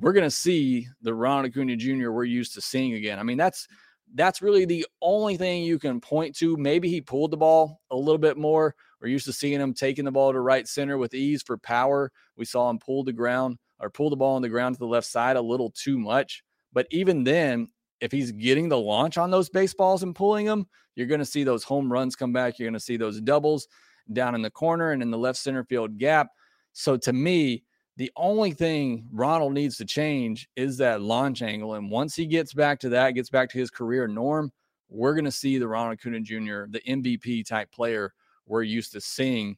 we're 0.00 0.12
going 0.12 0.24
to 0.24 0.30
see 0.30 0.86
the 1.02 1.12
Ron 1.12 1.44
Acuna 1.44 1.76
Jr. 1.76 2.10
we're 2.10 2.24
used 2.24 2.54
to 2.54 2.60
seeing 2.60 2.94
again. 2.94 3.18
I 3.18 3.22
mean, 3.22 3.36
that's 3.36 3.68
that's 4.14 4.40
really 4.40 4.64
the 4.64 4.86
only 5.02 5.36
thing 5.36 5.64
you 5.64 5.78
can 5.78 6.00
point 6.00 6.34
to. 6.36 6.56
Maybe 6.56 6.88
he 6.88 7.00
pulled 7.00 7.30
the 7.30 7.36
ball 7.36 7.80
a 7.90 7.96
little 7.96 8.18
bit 8.18 8.38
more. 8.38 8.74
We're 9.00 9.08
used 9.08 9.26
to 9.26 9.32
seeing 9.32 9.60
him 9.60 9.74
taking 9.74 10.04
the 10.04 10.12
ball 10.12 10.32
to 10.32 10.40
right 10.40 10.66
center 10.66 10.98
with 10.98 11.14
ease 11.14 11.42
for 11.42 11.56
power. 11.58 12.10
We 12.36 12.44
saw 12.44 12.68
him 12.68 12.78
pull 12.78 13.04
the 13.04 13.12
ground 13.12 13.58
or 13.78 13.90
pull 13.90 14.10
the 14.10 14.16
ball 14.16 14.36
on 14.36 14.42
the 14.42 14.48
ground 14.48 14.74
to 14.74 14.78
the 14.80 14.86
left 14.86 15.06
side 15.06 15.36
a 15.36 15.42
little 15.42 15.70
too 15.70 15.98
much. 15.98 16.42
But 16.72 16.86
even 16.90 17.24
then, 17.24 17.68
if 18.00 18.12
he's 18.12 18.32
getting 18.32 18.68
the 18.68 18.78
launch 18.78 19.18
on 19.18 19.30
those 19.30 19.48
baseballs 19.48 20.02
and 20.02 20.14
pulling 20.14 20.46
them, 20.46 20.66
you're 20.94 21.06
going 21.06 21.20
to 21.20 21.24
see 21.24 21.44
those 21.44 21.64
home 21.64 21.92
runs 21.92 22.16
come 22.16 22.32
back. 22.32 22.58
You're 22.58 22.66
going 22.66 22.74
to 22.74 22.80
see 22.80 22.96
those 22.96 23.20
doubles 23.20 23.68
down 24.12 24.34
in 24.34 24.42
the 24.42 24.50
corner 24.50 24.92
and 24.92 25.02
in 25.02 25.10
the 25.10 25.18
left 25.18 25.38
center 25.38 25.64
field 25.64 25.98
gap. 25.98 26.28
So 26.72 26.96
to 26.96 27.12
me, 27.12 27.64
the 27.96 28.10
only 28.16 28.52
thing 28.52 29.08
Ronald 29.12 29.52
needs 29.52 29.76
to 29.78 29.84
change 29.84 30.48
is 30.56 30.76
that 30.78 31.02
launch 31.02 31.42
angle. 31.42 31.74
And 31.74 31.90
once 31.90 32.14
he 32.14 32.26
gets 32.26 32.54
back 32.54 32.78
to 32.80 32.88
that, 32.90 33.14
gets 33.14 33.30
back 33.30 33.50
to 33.50 33.58
his 33.58 33.70
career 33.70 34.06
norm, 34.06 34.52
we're 34.88 35.14
going 35.14 35.24
to 35.24 35.32
see 35.32 35.58
the 35.58 35.68
Ronald 35.68 35.98
Acuna 35.98 36.20
Jr., 36.20 36.66
the 36.70 36.82
MVP 36.86 37.46
type 37.46 37.70
player 37.72 38.12
we're 38.48 38.62
used 38.62 38.92
to 38.92 39.00
seeing. 39.00 39.56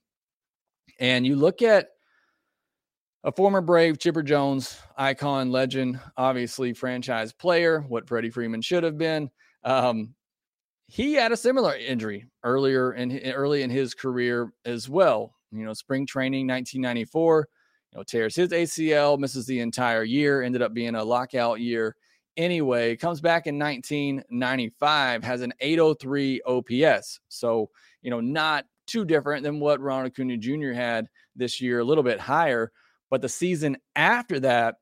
And 0.99 1.27
you 1.27 1.37
look 1.37 1.63
at 1.63 1.89
a 3.25 3.33
former 3.33 3.61
Brave, 3.61 3.99
Chipper 3.99 4.23
Jones, 4.23 4.79
icon, 4.97 5.51
legend, 5.51 6.01
obviously 6.17 6.73
franchise 6.73 7.33
player, 7.33 7.81
what 7.81 8.09
Freddie 8.09 8.31
Freeman 8.31 8.63
should 8.63 8.83
have 8.83 8.97
been. 8.97 9.31
Um, 9.65 10.15
he 10.87 11.15
had 11.15 11.31
a 11.31 11.37
similar 11.37 11.77
injury 11.77 12.27
earlier 12.43 12.95
in 12.95 13.21
early 13.31 13.63
in 13.63 13.71
his 13.71 13.95
career 13.95 14.53
as 14.65 14.89
well. 14.89 15.35
You 15.53 15.65
know, 15.65 15.73
spring 15.73 16.07
training 16.07 16.47
1994, 16.49 17.49
you 17.93 17.99
know, 17.99 18.03
tears 18.03 18.35
his 18.35 18.51
ACL, 18.51 19.19
misses 19.19 19.47
the 19.47 19.61
entire 19.61 20.03
year, 20.03 20.43
ended 20.43 20.63
up 20.63 20.75
being 20.75 20.95
a 20.95 21.05
lockout 21.05 21.61
year 21.61 21.97
anyway. 22.37 22.97
Comes 22.97 23.21
back 23.21 23.47
in 23.47 23.59
1995, 23.59 25.23
has 25.25 25.43
an 25.43 25.53
803 25.61 26.41
OPS. 26.47 27.21
So, 27.29 27.71
you 28.03 28.11
know, 28.11 28.21
not 28.21 28.65
too 28.91 29.05
different 29.05 29.45
than 29.45 29.61
what 29.61 29.81
Ronald 29.81 30.13
Acuna 30.13 30.37
Jr. 30.37 30.73
had 30.73 31.07
this 31.37 31.61
year, 31.61 31.81
a 31.81 31.85
little 31.85 32.05
bit 32.05 32.21
higher. 32.21 32.73
But 33.11 33.23
the 33.23 33.29
season 33.29 33.77
after 33.97 34.41
that, 34.41 34.77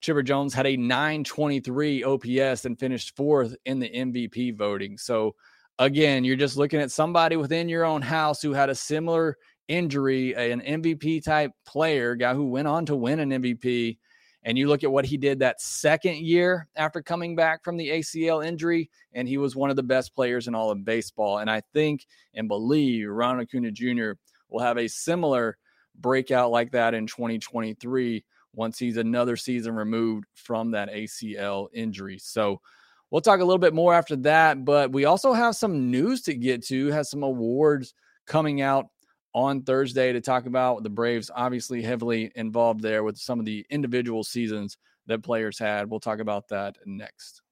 Chipper 0.00 0.22
Jones 0.22 0.52
had 0.52 0.66
a 0.66 0.76
923 0.76 2.04
OPS 2.04 2.64
and 2.64 2.78
finished 2.78 3.16
fourth 3.16 3.54
in 3.64 3.78
the 3.78 3.88
MVP 3.88 4.56
voting. 4.56 4.98
So, 4.98 5.36
again, 5.78 6.24
you're 6.24 6.36
just 6.36 6.56
looking 6.56 6.80
at 6.80 6.90
somebody 6.90 7.36
within 7.36 7.68
your 7.68 7.84
own 7.84 8.02
house 8.02 8.42
who 8.42 8.52
had 8.52 8.68
a 8.68 8.74
similar 8.74 9.36
injury, 9.68 10.34
an 10.34 10.60
MVP 10.60 11.24
type 11.24 11.52
player, 11.64 12.16
guy 12.16 12.34
who 12.34 12.46
went 12.46 12.68
on 12.68 12.84
to 12.86 12.96
win 12.96 13.20
an 13.20 13.30
MVP. 13.30 13.98
And 14.44 14.58
you 14.58 14.66
look 14.66 14.82
at 14.82 14.90
what 14.90 15.04
he 15.04 15.16
did 15.16 15.38
that 15.38 15.60
second 15.60 16.16
year 16.16 16.68
after 16.74 17.00
coming 17.00 17.36
back 17.36 17.62
from 17.62 17.76
the 17.76 17.90
ACL 17.90 18.44
injury, 18.44 18.90
and 19.12 19.28
he 19.28 19.38
was 19.38 19.54
one 19.54 19.70
of 19.70 19.76
the 19.76 19.82
best 19.82 20.14
players 20.14 20.48
in 20.48 20.54
all 20.54 20.70
of 20.70 20.84
baseball. 20.84 21.38
And 21.38 21.50
I 21.50 21.62
think 21.72 22.06
and 22.34 22.48
believe 22.48 23.08
Ronald 23.08 23.46
Acuna 23.46 23.70
Jr. 23.70 24.12
will 24.48 24.60
have 24.60 24.78
a 24.78 24.88
similar 24.88 25.56
breakout 25.94 26.50
like 26.50 26.72
that 26.72 26.94
in 26.94 27.06
2023 27.06 28.24
once 28.54 28.78
he's 28.78 28.96
another 28.96 29.36
season 29.36 29.74
removed 29.74 30.24
from 30.34 30.72
that 30.72 30.90
ACL 30.90 31.68
injury. 31.72 32.18
So 32.18 32.60
we'll 33.10 33.20
talk 33.20 33.40
a 33.40 33.44
little 33.44 33.58
bit 33.58 33.74
more 33.74 33.94
after 33.94 34.16
that, 34.16 34.64
but 34.64 34.92
we 34.92 35.04
also 35.04 35.32
have 35.32 35.56
some 35.56 35.90
news 35.90 36.22
to 36.22 36.34
get 36.34 36.64
to, 36.66 36.88
has 36.88 37.10
some 37.10 37.22
awards 37.22 37.94
coming 38.26 38.60
out 38.60 38.86
on 39.34 39.62
Thursday 39.62 40.12
to 40.12 40.20
talk 40.20 40.46
about 40.46 40.82
the 40.82 40.90
Braves 40.90 41.30
obviously 41.34 41.82
heavily 41.82 42.30
involved 42.34 42.82
there 42.82 43.02
with 43.02 43.16
some 43.16 43.38
of 43.38 43.46
the 43.46 43.64
individual 43.70 44.24
seasons 44.24 44.78
that 45.06 45.22
players 45.22 45.58
had. 45.58 45.90
We'll 45.90 46.00
talk 46.00 46.20
about 46.20 46.48
that 46.48 46.76
next. 46.86 47.42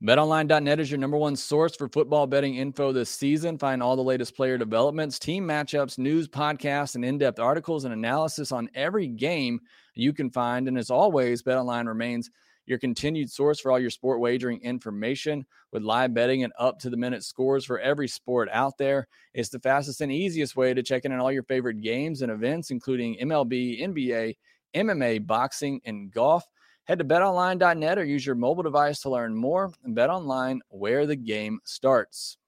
BetOnline.net 0.00 0.78
is 0.78 0.92
your 0.92 0.98
number 0.98 1.16
one 1.16 1.34
source 1.34 1.74
for 1.74 1.88
football 1.88 2.28
betting 2.28 2.54
info 2.54 2.92
this 2.92 3.10
season. 3.10 3.58
Find 3.58 3.82
all 3.82 3.96
the 3.96 4.02
latest 4.02 4.36
player 4.36 4.56
developments, 4.56 5.18
team 5.18 5.44
matchups, 5.44 5.98
news, 5.98 6.28
podcasts, 6.28 6.94
and 6.94 7.04
in 7.04 7.18
depth 7.18 7.40
articles 7.40 7.84
and 7.84 7.92
analysis 7.92 8.52
on 8.52 8.70
every 8.76 9.08
game 9.08 9.60
you 9.94 10.12
can 10.12 10.30
find. 10.30 10.68
And 10.68 10.78
as 10.78 10.90
always, 10.90 11.42
BetOnline 11.42 11.88
remains 11.88 12.30
your 12.68 12.78
continued 12.78 13.30
source 13.30 13.58
for 13.58 13.72
all 13.72 13.78
your 13.78 13.90
sport 13.90 14.20
wagering 14.20 14.60
information 14.60 15.46
with 15.72 15.82
live 15.82 16.12
betting 16.12 16.44
and 16.44 16.52
up 16.58 16.78
to 16.80 16.90
the 16.90 16.96
minute 16.96 17.24
scores 17.24 17.64
for 17.64 17.80
every 17.80 18.06
sport 18.06 18.48
out 18.52 18.76
there. 18.76 19.08
It's 19.32 19.48
the 19.48 19.58
fastest 19.58 20.02
and 20.02 20.12
easiest 20.12 20.54
way 20.54 20.74
to 20.74 20.82
check 20.82 21.04
in 21.04 21.12
on 21.12 21.18
all 21.18 21.32
your 21.32 21.44
favorite 21.44 21.80
games 21.80 22.20
and 22.22 22.30
events, 22.30 22.70
including 22.70 23.16
MLB, 23.16 23.82
NBA, 23.82 24.36
MMA, 24.74 25.26
boxing, 25.26 25.80
and 25.86 26.12
golf. 26.12 26.44
Head 26.84 26.98
to 26.98 27.04
betonline.net 27.04 27.98
or 27.98 28.04
use 28.04 28.24
your 28.24 28.34
mobile 28.34 28.62
device 28.62 29.00
to 29.00 29.10
learn 29.10 29.34
more 29.34 29.72
and 29.84 29.94
bet 29.94 30.10
online 30.10 30.60
where 30.68 31.06
the 31.06 31.16
game 31.16 31.60
starts. 31.64 32.38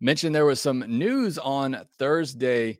Mentioned 0.00 0.34
there 0.34 0.44
was 0.44 0.60
some 0.60 0.84
news 0.86 1.38
on 1.38 1.80
Thursday. 1.98 2.78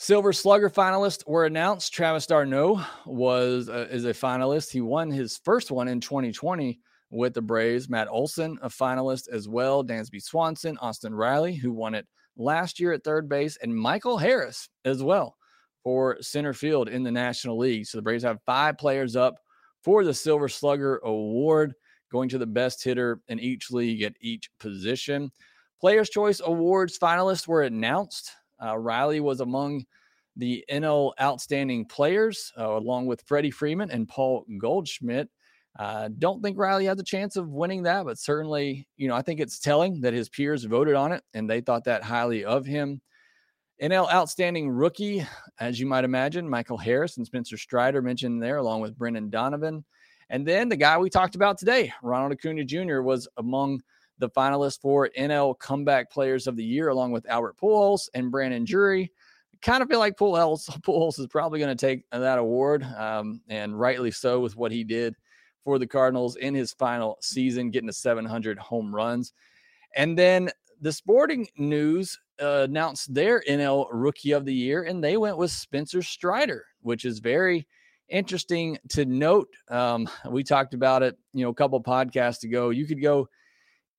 Silver 0.00 0.32
Slugger 0.32 0.70
finalists 0.70 1.26
were 1.26 1.44
announced. 1.44 1.92
Travis 1.92 2.24
d'Arnaud 2.24 2.80
was 3.04 3.68
uh, 3.68 3.88
is 3.90 4.04
a 4.04 4.14
finalist. 4.14 4.70
He 4.70 4.80
won 4.80 5.10
his 5.10 5.38
first 5.38 5.72
one 5.72 5.88
in 5.88 6.00
2020 6.00 6.78
with 7.10 7.34
the 7.34 7.42
Braves. 7.42 7.88
Matt 7.88 8.06
Olson, 8.08 8.60
a 8.62 8.68
finalist 8.68 9.28
as 9.28 9.48
well. 9.48 9.82
Dansby 9.82 10.22
Swanson, 10.22 10.78
Austin 10.78 11.12
Riley, 11.12 11.56
who 11.56 11.72
won 11.72 11.96
it 11.96 12.06
last 12.36 12.78
year 12.78 12.92
at 12.92 13.02
third 13.02 13.28
base, 13.28 13.58
and 13.60 13.74
Michael 13.74 14.16
Harris 14.16 14.68
as 14.84 15.02
well 15.02 15.36
for 15.82 16.16
center 16.20 16.54
field 16.54 16.88
in 16.88 17.02
the 17.02 17.10
National 17.10 17.58
League. 17.58 17.86
So 17.86 17.98
the 17.98 18.02
Braves 18.02 18.22
have 18.22 18.38
five 18.46 18.78
players 18.78 19.16
up 19.16 19.34
for 19.82 20.04
the 20.04 20.14
Silver 20.14 20.48
Slugger 20.48 20.98
Award, 20.98 21.74
going 22.12 22.28
to 22.28 22.38
the 22.38 22.46
best 22.46 22.84
hitter 22.84 23.20
in 23.26 23.40
each 23.40 23.72
league 23.72 24.02
at 24.02 24.14
each 24.20 24.48
position. 24.60 25.32
Players' 25.80 26.10
Choice 26.10 26.40
Awards 26.44 27.00
finalists 27.00 27.48
were 27.48 27.62
announced. 27.62 28.30
Uh, 28.62 28.76
Riley 28.76 29.20
was 29.20 29.40
among 29.40 29.84
the 30.36 30.64
NL 30.70 31.12
Outstanding 31.20 31.84
Players, 31.84 32.52
uh, 32.58 32.70
along 32.70 33.06
with 33.06 33.22
Freddie 33.26 33.50
Freeman 33.50 33.90
and 33.90 34.08
Paul 34.08 34.46
Goldschmidt. 34.58 35.28
Uh, 35.78 36.08
don't 36.18 36.42
think 36.42 36.58
Riley 36.58 36.86
has 36.86 36.98
a 36.98 37.04
chance 37.04 37.36
of 37.36 37.50
winning 37.50 37.82
that, 37.84 38.04
but 38.04 38.18
certainly, 38.18 38.88
you 38.96 39.08
know, 39.08 39.14
I 39.14 39.22
think 39.22 39.40
it's 39.40 39.60
telling 39.60 40.00
that 40.00 40.14
his 40.14 40.28
peers 40.28 40.64
voted 40.64 40.94
on 40.94 41.12
it 41.12 41.22
and 41.34 41.48
they 41.48 41.60
thought 41.60 41.84
that 41.84 42.02
highly 42.02 42.44
of 42.44 42.66
him. 42.66 43.00
NL 43.80 44.10
Outstanding 44.10 44.70
Rookie, 44.70 45.24
as 45.60 45.78
you 45.78 45.86
might 45.86 46.04
imagine, 46.04 46.48
Michael 46.48 46.78
Harris 46.78 47.16
and 47.16 47.26
Spencer 47.26 47.56
Strider 47.56 48.02
mentioned 48.02 48.42
there, 48.42 48.56
along 48.56 48.80
with 48.80 48.98
Brendan 48.98 49.30
Donovan. 49.30 49.84
And 50.30 50.46
then 50.46 50.68
the 50.68 50.76
guy 50.76 50.98
we 50.98 51.10
talked 51.10 51.36
about 51.36 51.58
today, 51.58 51.92
Ronald 52.02 52.32
Acuna 52.32 52.64
Jr., 52.64 53.00
was 53.02 53.28
among 53.36 53.80
the 54.18 54.30
finalists 54.30 54.80
for 54.80 55.10
NL 55.18 55.58
Comeback 55.58 56.10
Players 56.10 56.46
of 56.46 56.56
the 56.56 56.64
Year, 56.64 56.88
along 56.88 57.12
with 57.12 57.28
Albert 57.28 57.56
Pujols 57.60 58.08
and 58.14 58.30
Brandon 58.30 58.64
Drury. 58.64 59.12
Kind 59.60 59.82
of 59.82 59.88
feel 59.88 59.98
like 59.98 60.16
Pujols, 60.16 60.68
Pujols 60.82 61.18
is 61.18 61.26
probably 61.26 61.58
going 61.58 61.76
to 61.76 61.86
take 61.86 62.04
that 62.10 62.38
award, 62.38 62.84
um, 62.84 63.40
and 63.48 63.78
rightly 63.78 64.10
so 64.10 64.40
with 64.40 64.56
what 64.56 64.72
he 64.72 64.84
did 64.84 65.14
for 65.64 65.78
the 65.78 65.86
Cardinals 65.86 66.36
in 66.36 66.54
his 66.54 66.72
final 66.72 67.18
season, 67.20 67.70
getting 67.70 67.88
to 67.88 67.92
700 67.92 68.58
home 68.58 68.94
runs. 68.94 69.32
And 69.96 70.16
then 70.16 70.50
the 70.80 70.92
Sporting 70.92 71.48
News 71.56 72.18
uh, 72.40 72.66
announced 72.68 73.12
their 73.12 73.42
NL 73.48 73.86
Rookie 73.92 74.32
of 74.32 74.44
the 74.44 74.54
Year, 74.54 74.84
and 74.84 75.02
they 75.02 75.16
went 75.16 75.38
with 75.38 75.50
Spencer 75.50 76.02
Strider, 76.02 76.64
which 76.80 77.04
is 77.04 77.18
very 77.18 77.66
interesting 78.08 78.78
to 78.90 79.04
note. 79.04 79.48
Um, 79.68 80.08
we 80.30 80.44
talked 80.44 80.74
about 80.74 81.02
it, 81.02 81.16
you 81.32 81.44
know, 81.44 81.50
a 81.50 81.54
couple 81.54 81.82
podcasts 81.82 82.44
ago. 82.44 82.70
You 82.70 82.86
could 82.86 83.02
go 83.02 83.28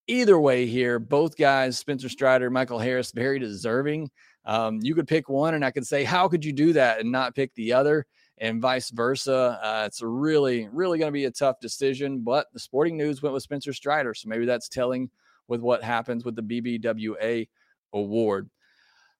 either 0.10 0.40
way 0.40 0.66
here. 0.66 1.00
Both 1.00 1.38
guys, 1.38 1.78
Spencer 1.78 2.10
Strider, 2.10 2.50
Michael 2.50 2.80
Harris, 2.80 3.12
very 3.12 3.40
deserving. 3.40 4.10
Um, 4.46 4.80
you 4.82 4.96
could 4.96 5.08
pick 5.08 5.30
one, 5.30 5.54
and 5.54 5.64
I 5.64 5.72
could 5.72 5.86
say, 5.86 6.04
how 6.04 6.28
could 6.28 6.44
you 6.44 6.52
do 6.52 6.74
that 6.74 7.00
and 7.00 7.12
not 7.12 7.36
pick 7.36 7.54
the 7.54 7.74
other, 7.74 8.06
and 8.40 8.62
vice 8.62 8.90
versa? 8.90 9.60
Uh, 9.62 9.84
it's 9.86 10.02
really, 10.02 10.68
really 10.72 10.98
going 10.98 11.10
to 11.10 11.14
be 11.14 11.26
a 11.26 11.32
tough 11.32 11.60
decision. 11.62 12.22
But 12.22 12.48
the 12.52 12.60
Sporting 12.60 12.98
News 12.98 13.22
went 13.22 13.34
with 13.34 13.44
Spencer 13.44 13.72
Strider, 13.72 14.14
so 14.14 14.28
maybe 14.28 14.46
that's 14.46 14.68
telling 14.68 15.10
with 15.48 15.62
what 15.62 15.84
happens 15.84 16.26
with 16.26 16.36
the 16.36 16.42
BBWA 16.42 17.48
award. 17.94 18.50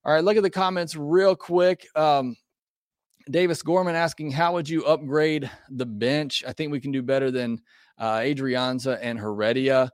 All 0.04 0.14
right, 0.14 0.24
look 0.24 0.38
at 0.38 0.44
the 0.44 0.50
comments 0.50 0.96
real 0.96 1.36
quick. 1.36 1.86
Um, 1.96 2.36
Davis 3.30 3.62
Gorman 3.62 3.96
asking, 3.96 4.32
how 4.32 4.54
would 4.54 4.68
you 4.68 4.86
upgrade 4.86 5.50
the 5.70 5.86
bench? 5.86 6.44
I 6.48 6.54
think 6.54 6.72
we 6.72 6.80
can 6.80 6.92
do 6.92 7.04
better 7.04 7.30
than 7.30 7.62
uh, 8.00 8.18
Adrianza 8.20 8.98
and 9.02 9.20
Heredia. 9.20 9.92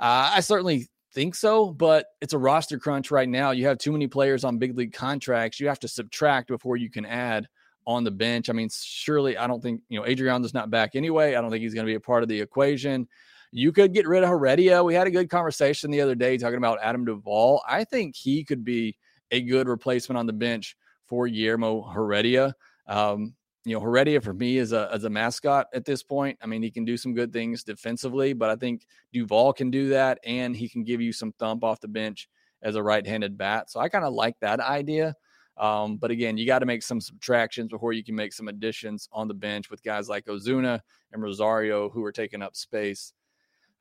Uh, 0.00 0.32
I 0.34 0.40
certainly 0.40 0.88
think 1.12 1.34
so, 1.34 1.72
but 1.72 2.06
it's 2.20 2.32
a 2.32 2.38
roster 2.38 2.78
crunch 2.78 3.10
right 3.10 3.28
now. 3.28 3.50
You 3.50 3.66
have 3.66 3.78
too 3.78 3.92
many 3.92 4.06
players 4.06 4.44
on 4.44 4.58
big 4.58 4.76
league 4.76 4.94
contracts. 4.94 5.60
You 5.60 5.68
have 5.68 5.80
to 5.80 5.88
subtract 5.88 6.48
before 6.48 6.76
you 6.76 6.90
can 6.90 7.04
add 7.04 7.46
on 7.86 8.04
the 8.04 8.10
bench. 8.10 8.48
I 8.48 8.52
mean, 8.52 8.70
surely 8.72 9.36
I 9.36 9.46
don't 9.46 9.62
think, 9.62 9.82
you 9.88 9.98
know, 9.98 10.06
Adrianza's 10.06 10.54
not 10.54 10.70
back 10.70 10.94
anyway. 10.94 11.34
I 11.34 11.40
don't 11.40 11.50
think 11.50 11.62
he's 11.62 11.74
going 11.74 11.86
to 11.86 11.90
be 11.90 11.96
a 11.96 12.00
part 12.00 12.22
of 12.22 12.28
the 12.28 12.40
equation. 12.40 13.08
You 13.52 13.72
could 13.72 13.92
get 13.92 14.06
rid 14.06 14.22
of 14.22 14.28
Heredia. 14.28 14.82
We 14.82 14.94
had 14.94 15.06
a 15.06 15.10
good 15.10 15.28
conversation 15.28 15.90
the 15.90 16.00
other 16.00 16.14
day 16.14 16.38
talking 16.38 16.58
about 16.58 16.78
Adam 16.82 17.04
Duvall. 17.04 17.62
I 17.68 17.84
think 17.84 18.14
he 18.16 18.44
could 18.44 18.64
be 18.64 18.96
a 19.32 19.40
good 19.40 19.68
replacement 19.68 20.18
on 20.18 20.26
the 20.26 20.32
bench 20.32 20.76
for 21.06 21.26
Guillermo 21.26 21.82
Heredia. 21.88 22.54
Um, 22.86 23.34
you 23.64 23.74
know, 23.74 23.80
Heredia 23.80 24.20
for 24.20 24.32
me 24.32 24.56
is 24.56 24.72
a 24.72 24.88
as 24.92 25.04
a 25.04 25.10
mascot 25.10 25.66
at 25.74 25.84
this 25.84 26.02
point. 26.02 26.38
I 26.42 26.46
mean, 26.46 26.62
he 26.62 26.70
can 26.70 26.84
do 26.84 26.96
some 26.96 27.14
good 27.14 27.32
things 27.32 27.62
defensively, 27.62 28.32
but 28.32 28.50
I 28.50 28.56
think 28.56 28.86
Duvall 29.12 29.52
can 29.52 29.70
do 29.70 29.90
that, 29.90 30.18
and 30.24 30.56
he 30.56 30.68
can 30.68 30.84
give 30.84 31.00
you 31.00 31.12
some 31.12 31.32
thump 31.32 31.62
off 31.62 31.80
the 31.80 31.88
bench 31.88 32.28
as 32.62 32.76
a 32.76 32.82
right-handed 32.82 33.36
bat. 33.38 33.70
So 33.70 33.80
I 33.80 33.88
kind 33.88 34.04
of 34.04 34.12
like 34.12 34.38
that 34.40 34.60
idea. 34.60 35.14
Um, 35.56 35.98
but 35.98 36.10
again, 36.10 36.38
you 36.38 36.46
got 36.46 36.60
to 36.60 36.66
make 36.66 36.82
some 36.82 37.00
subtractions 37.00 37.68
before 37.68 37.92
you 37.92 38.02
can 38.02 38.14
make 38.14 38.32
some 38.32 38.48
additions 38.48 39.08
on 39.12 39.28
the 39.28 39.34
bench 39.34 39.70
with 39.70 39.82
guys 39.82 40.08
like 40.08 40.24
Ozuna 40.26 40.80
and 41.12 41.22
Rosario 41.22 41.90
who 41.90 42.02
are 42.04 42.12
taking 42.12 42.40
up 42.40 42.56
space. 42.56 43.12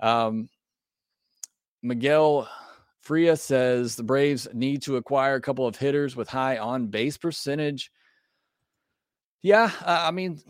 Um, 0.01 0.49
Miguel 1.81 2.49
Fria 2.99 3.37
says 3.37 3.95
the 3.95 4.03
Braves 4.03 4.47
need 4.53 4.81
to 4.83 4.97
acquire 4.97 5.35
a 5.35 5.41
couple 5.41 5.65
of 5.65 5.77
hitters 5.77 6.17
with 6.17 6.27
high 6.27 6.57
on 6.57 6.87
base 6.87 7.17
percentage. 7.17 7.91
Yeah, 9.41 9.71
I 9.85 10.11
mean, 10.11 10.41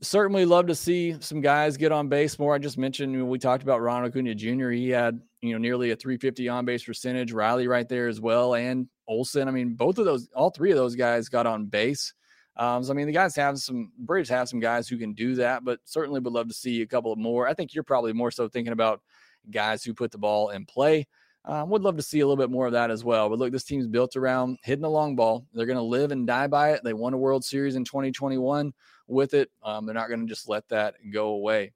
certainly 0.00 0.46
love 0.46 0.68
to 0.68 0.74
see 0.74 1.16
some 1.20 1.42
guys 1.42 1.76
get 1.76 1.92
on 1.92 2.08
base 2.08 2.38
more. 2.38 2.54
I 2.54 2.58
just 2.58 2.78
mentioned 2.78 3.28
we 3.28 3.38
talked 3.38 3.62
about 3.62 3.82
Ronald 3.82 4.10
Acuna 4.10 4.34
Jr. 4.34 4.70
He 4.70 4.88
had 4.88 5.20
you 5.42 5.52
know 5.52 5.58
nearly 5.58 5.90
a 5.90 5.96
350 5.96 6.48
on 6.48 6.64
base 6.64 6.82
percentage. 6.82 7.32
Riley 7.32 7.68
right 7.68 7.86
there 7.86 8.08
as 8.08 8.22
well, 8.22 8.54
and 8.54 8.88
Olson. 9.06 9.48
I 9.48 9.50
mean, 9.50 9.74
both 9.74 9.98
of 9.98 10.06
those, 10.06 10.30
all 10.34 10.48
three 10.48 10.70
of 10.70 10.78
those 10.78 10.94
guys 10.94 11.28
got 11.28 11.46
on 11.46 11.66
base. 11.66 12.14
Um, 12.56 12.82
so 12.82 12.90
I 12.90 12.94
mean, 12.94 13.06
the 13.06 13.12
guys 13.12 13.36
have 13.36 13.58
some 13.58 13.92
Braves 13.98 14.30
have 14.30 14.48
some 14.48 14.60
guys 14.60 14.88
who 14.88 14.96
can 14.96 15.12
do 15.12 15.34
that, 15.34 15.62
but 15.62 15.80
certainly 15.84 16.20
would 16.20 16.32
love 16.32 16.48
to 16.48 16.54
see 16.54 16.80
a 16.80 16.86
couple 16.86 17.12
of 17.12 17.18
more. 17.18 17.46
I 17.46 17.52
think 17.52 17.74
you're 17.74 17.84
probably 17.84 18.14
more 18.14 18.30
so 18.30 18.48
thinking 18.48 18.72
about 18.72 19.02
guys 19.50 19.84
who 19.84 19.92
put 19.92 20.10
the 20.10 20.18
ball 20.18 20.48
in 20.48 20.64
play. 20.64 21.06
Um, 21.48 21.70
would 21.70 21.82
love 21.82 21.96
to 21.96 22.02
see 22.02 22.20
a 22.20 22.26
little 22.26 22.40
bit 22.40 22.50
more 22.50 22.66
of 22.66 22.72
that 22.72 22.90
as 22.90 23.04
well. 23.04 23.30
But 23.30 23.38
look, 23.38 23.52
this 23.52 23.64
team's 23.64 23.86
built 23.86 24.16
around 24.16 24.58
hitting 24.62 24.82
the 24.82 24.90
long 24.90 25.16
ball. 25.16 25.46
They're 25.54 25.64
going 25.64 25.78
to 25.78 25.82
live 25.82 26.12
and 26.12 26.26
die 26.26 26.46
by 26.46 26.72
it. 26.72 26.82
They 26.84 26.92
won 26.92 27.14
a 27.14 27.18
World 27.18 27.42
Series 27.42 27.74
in 27.74 27.84
2021 27.84 28.70
with 29.06 29.32
it. 29.32 29.50
Um, 29.62 29.86
they're 29.86 29.94
not 29.94 30.08
going 30.08 30.20
to 30.20 30.26
just 30.26 30.46
let 30.46 30.68
that 30.68 30.96
go 31.10 31.28
away. 31.28 31.72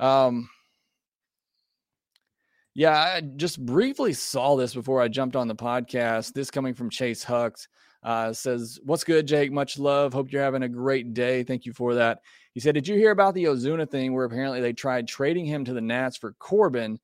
Um, 0.00 0.50
yeah, 2.74 2.98
I 2.98 3.20
just 3.20 3.64
briefly 3.64 4.12
saw 4.12 4.56
this 4.56 4.74
before 4.74 5.00
I 5.00 5.06
jumped 5.06 5.36
on 5.36 5.46
the 5.46 5.54
podcast. 5.54 6.32
This 6.32 6.50
coming 6.50 6.74
from 6.74 6.90
Chase 6.90 7.22
Hucks 7.22 7.68
uh, 8.02 8.32
says, 8.32 8.80
What's 8.82 9.04
good, 9.04 9.28
Jake? 9.28 9.52
Much 9.52 9.78
love. 9.78 10.12
Hope 10.12 10.32
you're 10.32 10.42
having 10.42 10.64
a 10.64 10.68
great 10.68 11.14
day. 11.14 11.44
Thank 11.44 11.66
you 11.66 11.72
for 11.72 11.94
that. 11.94 12.18
He 12.52 12.58
said, 12.58 12.74
Did 12.74 12.88
you 12.88 12.96
hear 12.96 13.12
about 13.12 13.34
the 13.34 13.44
Ozuna 13.44 13.88
thing 13.88 14.12
where 14.12 14.24
apparently 14.24 14.60
they 14.60 14.72
tried 14.72 15.06
trading 15.06 15.46
him 15.46 15.64
to 15.66 15.72
the 15.72 15.80
Nats 15.80 16.16
for 16.16 16.32
Corbin? 16.40 16.98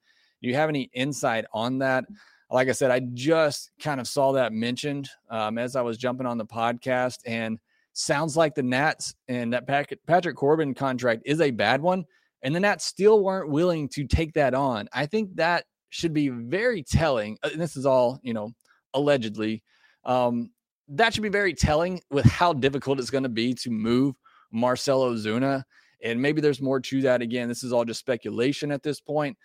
Do 0.46 0.50
you 0.50 0.56
have 0.56 0.68
any 0.68 0.90
insight 0.94 1.44
on 1.52 1.78
that? 1.78 2.04
Like 2.50 2.68
I 2.68 2.72
said, 2.72 2.92
I 2.92 3.00
just 3.14 3.72
kind 3.80 4.00
of 4.00 4.06
saw 4.06 4.30
that 4.32 4.52
mentioned 4.52 5.08
um, 5.28 5.58
as 5.58 5.74
I 5.74 5.82
was 5.82 5.98
jumping 5.98 6.26
on 6.26 6.38
the 6.38 6.46
podcast, 6.46 7.18
and 7.26 7.58
sounds 7.94 8.36
like 8.36 8.54
the 8.54 8.62
Nats 8.62 9.14
and 9.26 9.52
that 9.52 9.66
Patrick 9.66 10.36
Corbin 10.36 10.74
contract 10.74 11.22
is 11.24 11.40
a 11.40 11.50
bad 11.50 11.80
one 11.80 12.04
and 12.42 12.54
the 12.54 12.60
Nats 12.60 12.84
still 12.84 13.24
weren't 13.24 13.50
willing 13.50 13.88
to 13.88 14.04
take 14.04 14.34
that 14.34 14.54
on. 14.54 14.88
I 14.92 15.06
think 15.06 15.34
that 15.34 15.64
should 15.88 16.12
be 16.12 16.28
very 16.28 16.82
telling. 16.82 17.38
Uh, 17.42 17.50
and 17.52 17.60
this 17.60 17.76
is 17.76 17.86
all, 17.86 18.20
you 18.22 18.34
know, 18.34 18.52
allegedly. 18.94 19.64
Um, 20.04 20.50
that 20.88 21.12
should 21.12 21.24
be 21.24 21.28
very 21.28 21.54
telling 21.54 22.00
with 22.10 22.24
how 22.24 22.52
difficult 22.52 23.00
it's 23.00 23.10
going 23.10 23.24
to 23.24 23.28
be 23.28 23.54
to 23.54 23.70
move 23.70 24.14
Marcell 24.52 25.02
Ozuna. 25.10 25.64
And 26.02 26.22
maybe 26.22 26.40
there's 26.40 26.62
more 26.62 26.78
to 26.78 27.02
that. 27.02 27.22
Again, 27.22 27.48
this 27.48 27.64
is 27.64 27.72
all 27.72 27.84
just 27.84 27.98
speculation 27.98 28.70
at 28.70 28.82
this 28.82 29.00
point. 29.00 29.36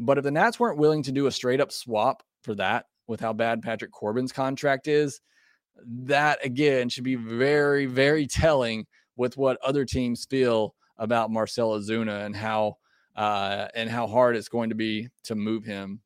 But 0.00 0.16
if 0.16 0.24
the 0.24 0.30
Nats 0.30 0.58
weren't 0.58 0.78
willing 0.78 1.02
to 1.04 1.12
do 1.12 1.26
a 1.26 1.30
straight 1.30 1.60
up 1.60 1.70
swap 1.70 2.22
for 2.42 2.54
that 2.54 2.86
with 3.06 3.20
how 3.20 3.34
bad 3.34 3.60
Patrick 3.60 3.92
Corbin's 3.92 4.32
contract 4.32 4.88
is, 4.88 5.20
that 5.84 6.44
again 6.44 6.88
should 6.88 7.04
be 7.04 7.16
very, 7.16 7.84
very 7.84 8.26
telling 8.26 8.86
with 9.16 9.36
what 9.36 9.58
other 9.62 9.84
teams 9.84 10.24
feel 10.24 10.74
about 10.96 11.30
Marcell 11.30 11.78
Ozuna 11.78 12.24
and 12.24 12.34
how 12.34 12.76
uh, 13.14 13.68
and 13.74 13.90
how 13.90 14.06
hard 14.06 14.36
it's 14.36 14.48
going 14.48 14.70
to 14.70 14.74
be 14.74 15.08
to 15.24 15.34
move 15.34 15.64
him. 15.64 16.00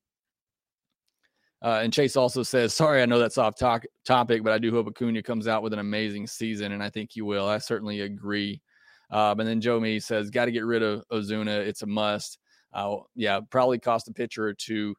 Uh, 1.63 1.81
and 1.83 1.93
Chase 1.93 2.17
also 2.17 2.43
says, 2.43 2.75
"Sorry, 2.75 3.01
I 3.01 3.07
know 3.07 3.21
that's 3.21 3.39
off 3.39 3.55
to- 3.57 3.89
topic, 4.05 4.43
but 4.43 4.53
I 4.53 4.59
do 4.59 4.73
hope 4.73 4.89
Acuna 4.89 5.23
comes 5.23 5.47
out 5.47 5.63
with 5.63 5.73
an 5.73 5.79
amazing 5.79 6.27
season, 6.27 6.73
and 6.73 6.83
I 6.83 6.91
think 6.91 7.11
he 7.13 7.23
will. 7.23 7.47
I 7.47 7.59
certainly 7.59 8.01
agree." 8.01 8.61
Um, 9.11 9.39
and 9.39 9.49
then 9.49 9.61
Joe 9.61 9.79
Me 9.79 10.01
says, 10.01 10.31
"Got 10.31 10.47
to 10.47 10.53
get 10.53 10.65
rid 10.65 10.83
of 10.83 11.05
Ozuna. 11.13 11.59
It's 11.65 11.83
a 11.83 11.87
must." 11.87 12.39
Uh, 12.75 12.97
yeah, 13.15 13.41
probably 13.51 13.79
cost 13.79 14.09
a 14.09 14.13
pitcher 14.13 14.45
or 14.45 14.55
two. 14.55 14.95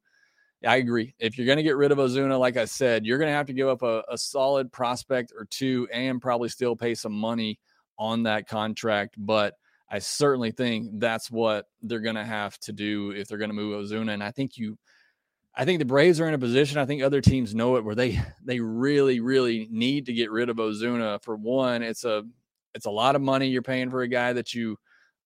I 0.66 0.78
agree. 0.78 1.14
If 1.20 1.38
you're 1.38 1.46
going 1.46 1.58
to 1.58 1.64
get 1.64 1.76
rid 1.76 1.92
of 1.92 1.98
Ozuna, 1.98 2.40
like 2.40 2.58
I 2.58 2.66
said, 2.66 3.06
you're 3.06 3.18
going 3.20 3.30
to 3.30 3.36
have 3.36 3.48
to 3.48 3.54
give 3.54 3.68
up 3.68 3.84
a, 3.84 4.04
a 4.10 4.18
solid 4.18 4.72
prospect 4.72 5.34
or 5.38 5.46
two, 5.46 5.88
and 5.94 6.22
probably 6.22 6.50
still 6.50 6.76
pay 6.76 6.96
some 6.96 7.14
money 7.14 7.60
on 8.00 8.24
that 8.24 8.48
contract. 8.48 9.16
But 9.18 9.54
I 9.90 10.00
certainly 10.00 10.52
think 10.52 10.90
that's 10.94 11.30
what 11.30 11.68
they're 11.82 12.00
going 12.00 12.16
to 12.16 12.24
have 12.24 12.58
to 12.60 12.72
do 12.74 13.12
if 13.12 13.28
they're 13.28 13.38
going 13.38 13.50
to 13.50 13.56
move 13.56 13.86
Ozuna. 13.86 14.14
And 14.14 14.24
I 14.24 14.32
think 14.32 14.58
you, 14.58 14.78
I 15.54 15.66
think 15.66 15.80
the 15.80 15.86
Braves 15.86 16.20
are 16.20 16.28
in 16.28 16.34
a 16.34 16.40
position. 16.40 16.80
I 16.80 16.86
think 16.86 17.04
other 17.04 17.22
teams 17.22 17.54
know 17.54 17.76
it 17.76 17.84
where 17.84 17.96
they 17.96 18.20
they 18.44 18.60
really 18.60 19.20
really 19.20 19.68
need 19.70 20.08
to 20.08 20.14
get 20.14 20.32
rid 20.32 20.50
of 20.50 20.58
Ozuna. 20.58 21.22
For 21.22 21.36
one, 21.36 21.84
it's 21.84 22.06
a 22.06 22.24
it's 22.74 22.88
a 22.88 22.92
lot 22.92 23.16
of 23.16 23.22
money 23.22 23.48
you're 23.48 23.62
paying 23.62 23.90
for 23.90 24.02
a 24.02 24.08
guy 24.08 24.34
that 24.34 24.54
you 24.54 24.78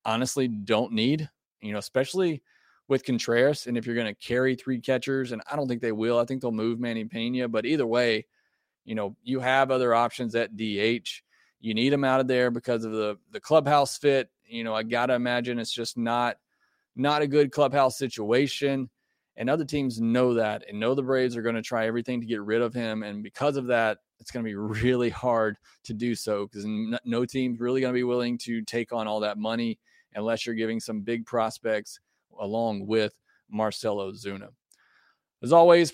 honestly 0.05 0.47
don't 0.47 0.91
need. 0.91 1.29
You 1.61 1.73
know, 1.73 1.79
especially 1.79 2.41
with 2.87 3.05
Contreras. 3.05 3.67
And 3.67 3.77
if 3.77 3.85
you're 3.85 3.95
going 3.95 4.13
to 4.13 4.27
carry 4.27 4.55
three 4.55 4.79
catchers, 4.79 5.31
and 5.31 5.41
I 5.51 5.55
don't 5.55 5.67
think 5.67 5.81
they 5.81 5.91
will. 5.91 6.17
I 6.17 6.25
think 6.25 6.41
they'll 6.41 6.51
move 6.51 6.79
Manny 6.79 7.05
Pina. 7.05 7.47
But 7.47 7.65
either 7.65 7.85
way, 7.85 8.25
you 8.85 8.95
know, 8.95 9.15
you 9.23 9.39
have 9.39 9.69
other 9.69 9.93
options 9.93 10.33
at 10.35 10.55
DH. 10.55 11.07
You 11.61 11.73
need 11.73 11.93
him 11.93 12.03
out 12.03 12.19
of 12.19 12.27
there 12.27 12.51
because 12.51 12.85
of 12.85 12.91
the 12.91 13.17
the 13.31 13.39
clubhouse 13.39 13.97
fit 13.97 14.29
you 14.49 14.63
know, 14.63 14.73
I 14.73 14.83
gotta 14.83 15.13
imagine 15.13 15.59
it's 15.59 15.71
just 15.71 15.97
not 15.97 16.37
not 16.95 17.21
a 17.21 17.27
good 17.27 17.51
clubhouse 17.51 17.97
situation. 17.97 18.89
And 19.37 19.49
other 19.49 19.63
teams 19.63 20.01
know 20.01 20.33
that 20.33 20.65
and 20.67 20.79
know 20.79 20.95
the 20.95 21.03
Braves 21.03 21.37
are 21.37 21.41
going 21.41 21.55
to 21.55 21.61
try 21.61 21.87
everything 21.87 22.19
to 22.19 22.27
get 22.27 22.41
rid 22.41 22.61
of 22.61 22.73
him. 22.73 23.03
And 23.03 23.23
because 23.23 23.55
of 23.55 23.67
that, 23.67 23.99
it's 24.19 24.31
going 24.31 24.43
to 24.43 24.49
be 24.49 24.55
really 24.83 25.09
hard 25.09 25.55
to 25.85 25.93
do 25.93 26.13
so 26.13 26.45
because 26.45 26.65
no 27.05 27.23
team's 27.23 27.61
really 27.61 27.79
going 27.79 27.93
to 27.93 27.97
be 27.97 28.03
willing 28.03 28.37
to 28.39 28.61
take 28.63 28.91
on 28.91 29.07
all 29.07 29.21
that 29.21 29.37
money 29.37 29.79
unless 30.15 30.45
you're 30.45 30.55
giving 30.55 30.79
some 30.79 31.01
big 31.01 31.25
prospects 31.25 31.99
along 32.39 32.87
with 32.87 33.13
Marcell 33.49 33.97
Ozuna. 33.97 34.49
As 35.41 35.53
always, 35.53 35.91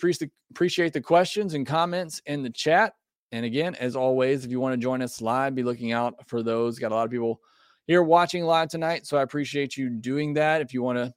appreciate 0.51 0.93
the 0.93 1.01
questions 1.01 1.53
and 1.53 1.67
comments 1.67 2.21
in 2.25 2.43
the 2.43 2.49
chat. 2.49 2.93
And 3.31 3.45
again, 3.45 3.75
as 3.75 3.95
always, 3.95 4.45
if 4.45 4.51
you 4.51 4.59
want 4.59 4.73
to 4.73 4.77
join 4.77 5.01
us 5.01 5.21
live, 5.21 5.55
be 5.55 5.63
looking 5.63 5.91
out 5.91 6.27
for 6.27 6.41
those. 6.41 6.79
Got 6.79 6.91
a 6.91 6.95
lot 6.95 7.05
of 7.05 7.11
people 7.11 7.41
here 7.85 8.01
watching 8.01 8.43
live 8.43 8.69
tonight. 8.69 9.05
So 9.05 9.17
I 9.17 9.21
appreciate 9.21 9.77
you 9.77 9.89
doing 9.89 10.33
that. 10.33 10.61
If 10.61 10.73
you 10.73 10.81
want 10.81 10.97
to 10.97 11.13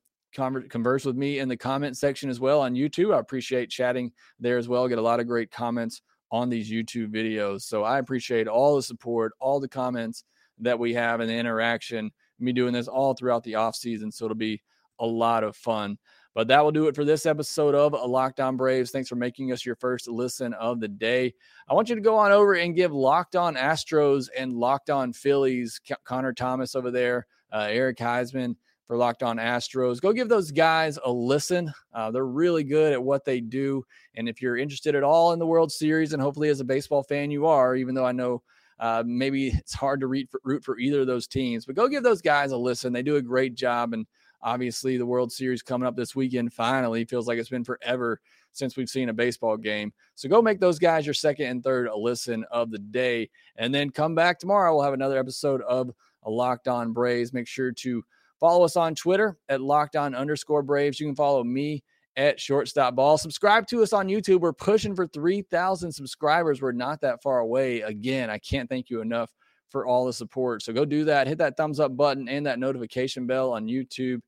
converse 0.69 1.05
with 1.05 1.17
me 1.17 1.39
in 1.39 1.49
the 1.49 1.57
comment 1.57 1.97
section 1.97 2.29
as 2.29 2.41
well 2.41 2.61
on 2.61 2.75
YouTube, 2.75 3.15
I 3.15 3.19
appreciate 3.19 3.71
chatting 3.71 4.13
there 4.39 4.59
as 4.59 4.69
well. 4.69 4.89
Get 4.89 4.99
a 4.99 5.03
lot 5.03 5.21
of 5.21 5.27
great 5.27 5.51
comments 5.51 6.03
on 6.31 6.51
these 6.51 6.71
YouTube 6.71 7.09
videos. 7.09 7.63
So 7.63 7.83
I 7.85 7.99
appreciate 7.99 8.47
all 8.47 8.77
the 8.77 8.83
support, 8.83 9.33
all 9.41 9.61
the 9.61 9.69
comments 9.69 10.25
that 10.59 10.79
we 10.79 10.93
have 10.93 11.21
and 11.21 11.31
the 11.31 11.35
interaction. 11.35 12.11
Me 12.39 12.53
doing 12.53 12.73
this 12.73 12.89
all 12.89 13.15
throughout 13.15 13.45
the 13.45 13.57
off 13.57 13.77
season, 13.77 14.11
so 14.11 14.25
it'll 14.25 14.37
be 14.37 14.63
a 15.01 15.07
lot 15.07 15.45
of 15.45 15.57
fun. 15.57 15.99
But 16.35 16.49
that 16.49 16.63
will 16.63 16.71
do 16.71 16.87
it 16.87 16.95
for 16.95 17.05
this 17.05 17.27
episode 17.27 17.75
of 17.75 17.95
Locked 18.09 18.39
On 18.39 18.57
Braves. 18.57 18.93
Thanks 18.93 19.09
for 19.09 19.17
making 19.17 19.51
us 19.51 19.67
your 19.67 19.75
first 19.75 20.07
listen 20.07 20.55
of 20.55 20.79
the 20.79 20.87
day. 20.87 21.35
I 21.69 21.75
want 21.75 21.89
you 21.89 21.97
to 21.97 22.01
go 22.01 22.17
on 22.17 22.31
over 22.31 22.55
and 22.55 22.77
give 22.77 22.93
Locked 22.93 23.35
On 23.35 23.57
Astros 23.57 24.29
and 24.37 24.53
Locked 24.53 24.89
On 24.89 25.13
Phillies, 25.13 25.81
Connor 26.05 26.33
Thomas 26.33 26.77
over 26.77 26.93
there, 26.93 27.27
uh, 27.53 27.67
Eric 27.69 27.99
Huysman 27.99 28.55
for 28.87 28.97
Locked 28.97 29.23
On 29.23 29.37
Astros. 29.37 30.01
Go 30.01 30.13
give 30.13 30.29
those 30.29 30.53
guys 30.53 30.99
a 31.05 31.11
listen. 31.11 31.73
Uh, 31.93 32.11
they're 32.11 32.25
really 32.25 32.63
good 32.63 32.93
at 32.93 33.03
what 33.03 33.25
they 33.25 33.41
do. 33.41 33.85
And 34.15 34.29
if 34.29 34.41
you're 34.41 34.57
interested 34.57 34.95
at 34.95 35.03
all 35.03 35.33
in 35.33 35.39
the 35.39 35.47
World 35.47 35.73
Series, 35.73 36.13
and 36.13 36.23
hopefully 36.23 36.51
as 36.51 36.61
a 36.61 36.65
baseball 36.65 37.03
fan 37.03 37.31
you 37.31 37.47
are, 37.47 37.75
even 37.75 37.95
though 37.95 38.07
I 38.07 38.13
know 38.13 38.43
uh, 38.81 39.03
maybe 39.07 39.49
it's 39.49 39.75
hard 39.75 40.01
to 40.01 40.07
root 40.07 40.29
for, 40.31 40.41
root 40.45 40.65
for 40.65 40.79
either 40.79 41.01
of 41.01 41.07
those 41.07 41.27
teams, 41.27 41.67
but 41.67 41.75
go 41.75 41.89
give 41.89 42.03
those 42.03 42.23
guys 42.23 42.53
a 42.53 42.57
listen. 42.57 42.93
They 42.93 43.03
do 43.03 43.17
a 43.17 43.23
great 43.23 43.55
job. 43.55 43.93
And 43.93 44.07
Obviously, 44.41 44.97
the 44.97 45.07
World 45.07 45.33
Series 45.33 45.63
coming 45.63 45.87
up 45.87 45.97
this 45.97 46.15
weekend 46.15 46.53
finally 46.53 47.05
feels 47.05 47.27
like 47.27 47.39
it's 47.39 47.49
been 47.49 47.65
forever 47.65 48.21
since 48.53 48.77
we've 48.77 48.89
seen 48.89 49.09
a 49.09 49.13
baseball 49.13 49.57
game. 49.57 49.93
So 50.15 50.29
go 50.29 50.41
make 50.41 50.61
those 50.61 50.79
guys 50.79 51.07
your 51.07 51.15
second 51.15 51.47
and 51.47 51.63
third 51.63 51.89
listen 51.97 52.45
of 52.51 52.71
the 52.71 52.79
day. 52.79 53.31
And 53.57 53.75
then 53.75 53.91
come 53.91 54.15
back 54.15 54.39
tomorrow. 54.39 54.75
We'll 54.75 54.85
have 54.85 54.95
another 54.95 55.19
episode 55.19 55.61
of 55.63 55.91
a 56.23 56.31
Locked 56.31 56.69
On 56.69 56.93
Braves. 56.93 57.33
Make 57.33 57.49
sure 57.49 57.73
to 57.73 58.05
follow 58.39 58.65
us 58.65 58.77
on 58.77 58.95
Twitter 58.95 59.37
at 59.49 59.61
Locked 59.61 59.97
On 59.97 60.15
underscore 60.15 60.63
Braves. 60.63 61.01
You 61.01 61.07
can 61.07 61.17
follow 61.17 61.43
me 61.43 61.83
at 62.19 62.39
Shortstop 62.39 62.97
Ball. 62.97 63.17
Subscribe 63.17 63.67
to 63.69 63.83
us 63.83 63.95
on 63.95 64.09
YouTube. 64.09 64.41
We're 64.41 64.53
pushing 64.53 64.95
for 64.95 65.07
3,000 65.07 65.93
subscribers. 65.93 66.61
We're 66.61 66.73
not 66.73 67.01
that 67.01 67.23
far 67.23 67.39
away. 67.39 67.81
Again, 67.81 68.29
I 68.29 68.39
can't 68.39 68.69
thank 68.69 68.91
you 68.91 69.01
enough 69.01 69.33
for 69.71 69.87
all 69.87 70.05
the 70.05 70.13
support. 70.13 70.63
So 70.63 70.73
go 70.73 70.85
do 70.85 71.05
that. 71.05 71.29
Hit 71.29 71.39
that 71.39 71.57
thumbs 71.57 71.79
up 71.79 71.97
button 71.97 72.29
and 72.29 72.45
that 72.45 72.59
notification 72.59 73.27
bell 73.27 73.53
on 73.53 73.67
YouTube. 73.67 74.21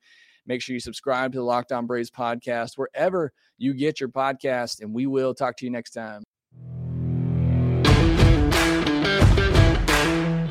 Make 0.46 0.62
sure 0.62 0.72
you 0.74 0.80
subscribe 0.80 1.32
to 1.32 1.38
the 1.38 1.44
Locked 1.44 1.72
On 1.72 1.86
Braves 1.86 2.10
podcast 2.10 2.78
wherever 2.78 3.32
you 3.58 3.74
get 3.74 4.00
your 4.00 4.08
podcast, 4.08 4.80
and 4.80 4.94
we 4.94 5.06
will 5.06 5.34
talk 5.34 5.56
to 5.58 5.64
you 5.64 5.70
next 5.70 5.90
time. 5.90 6.22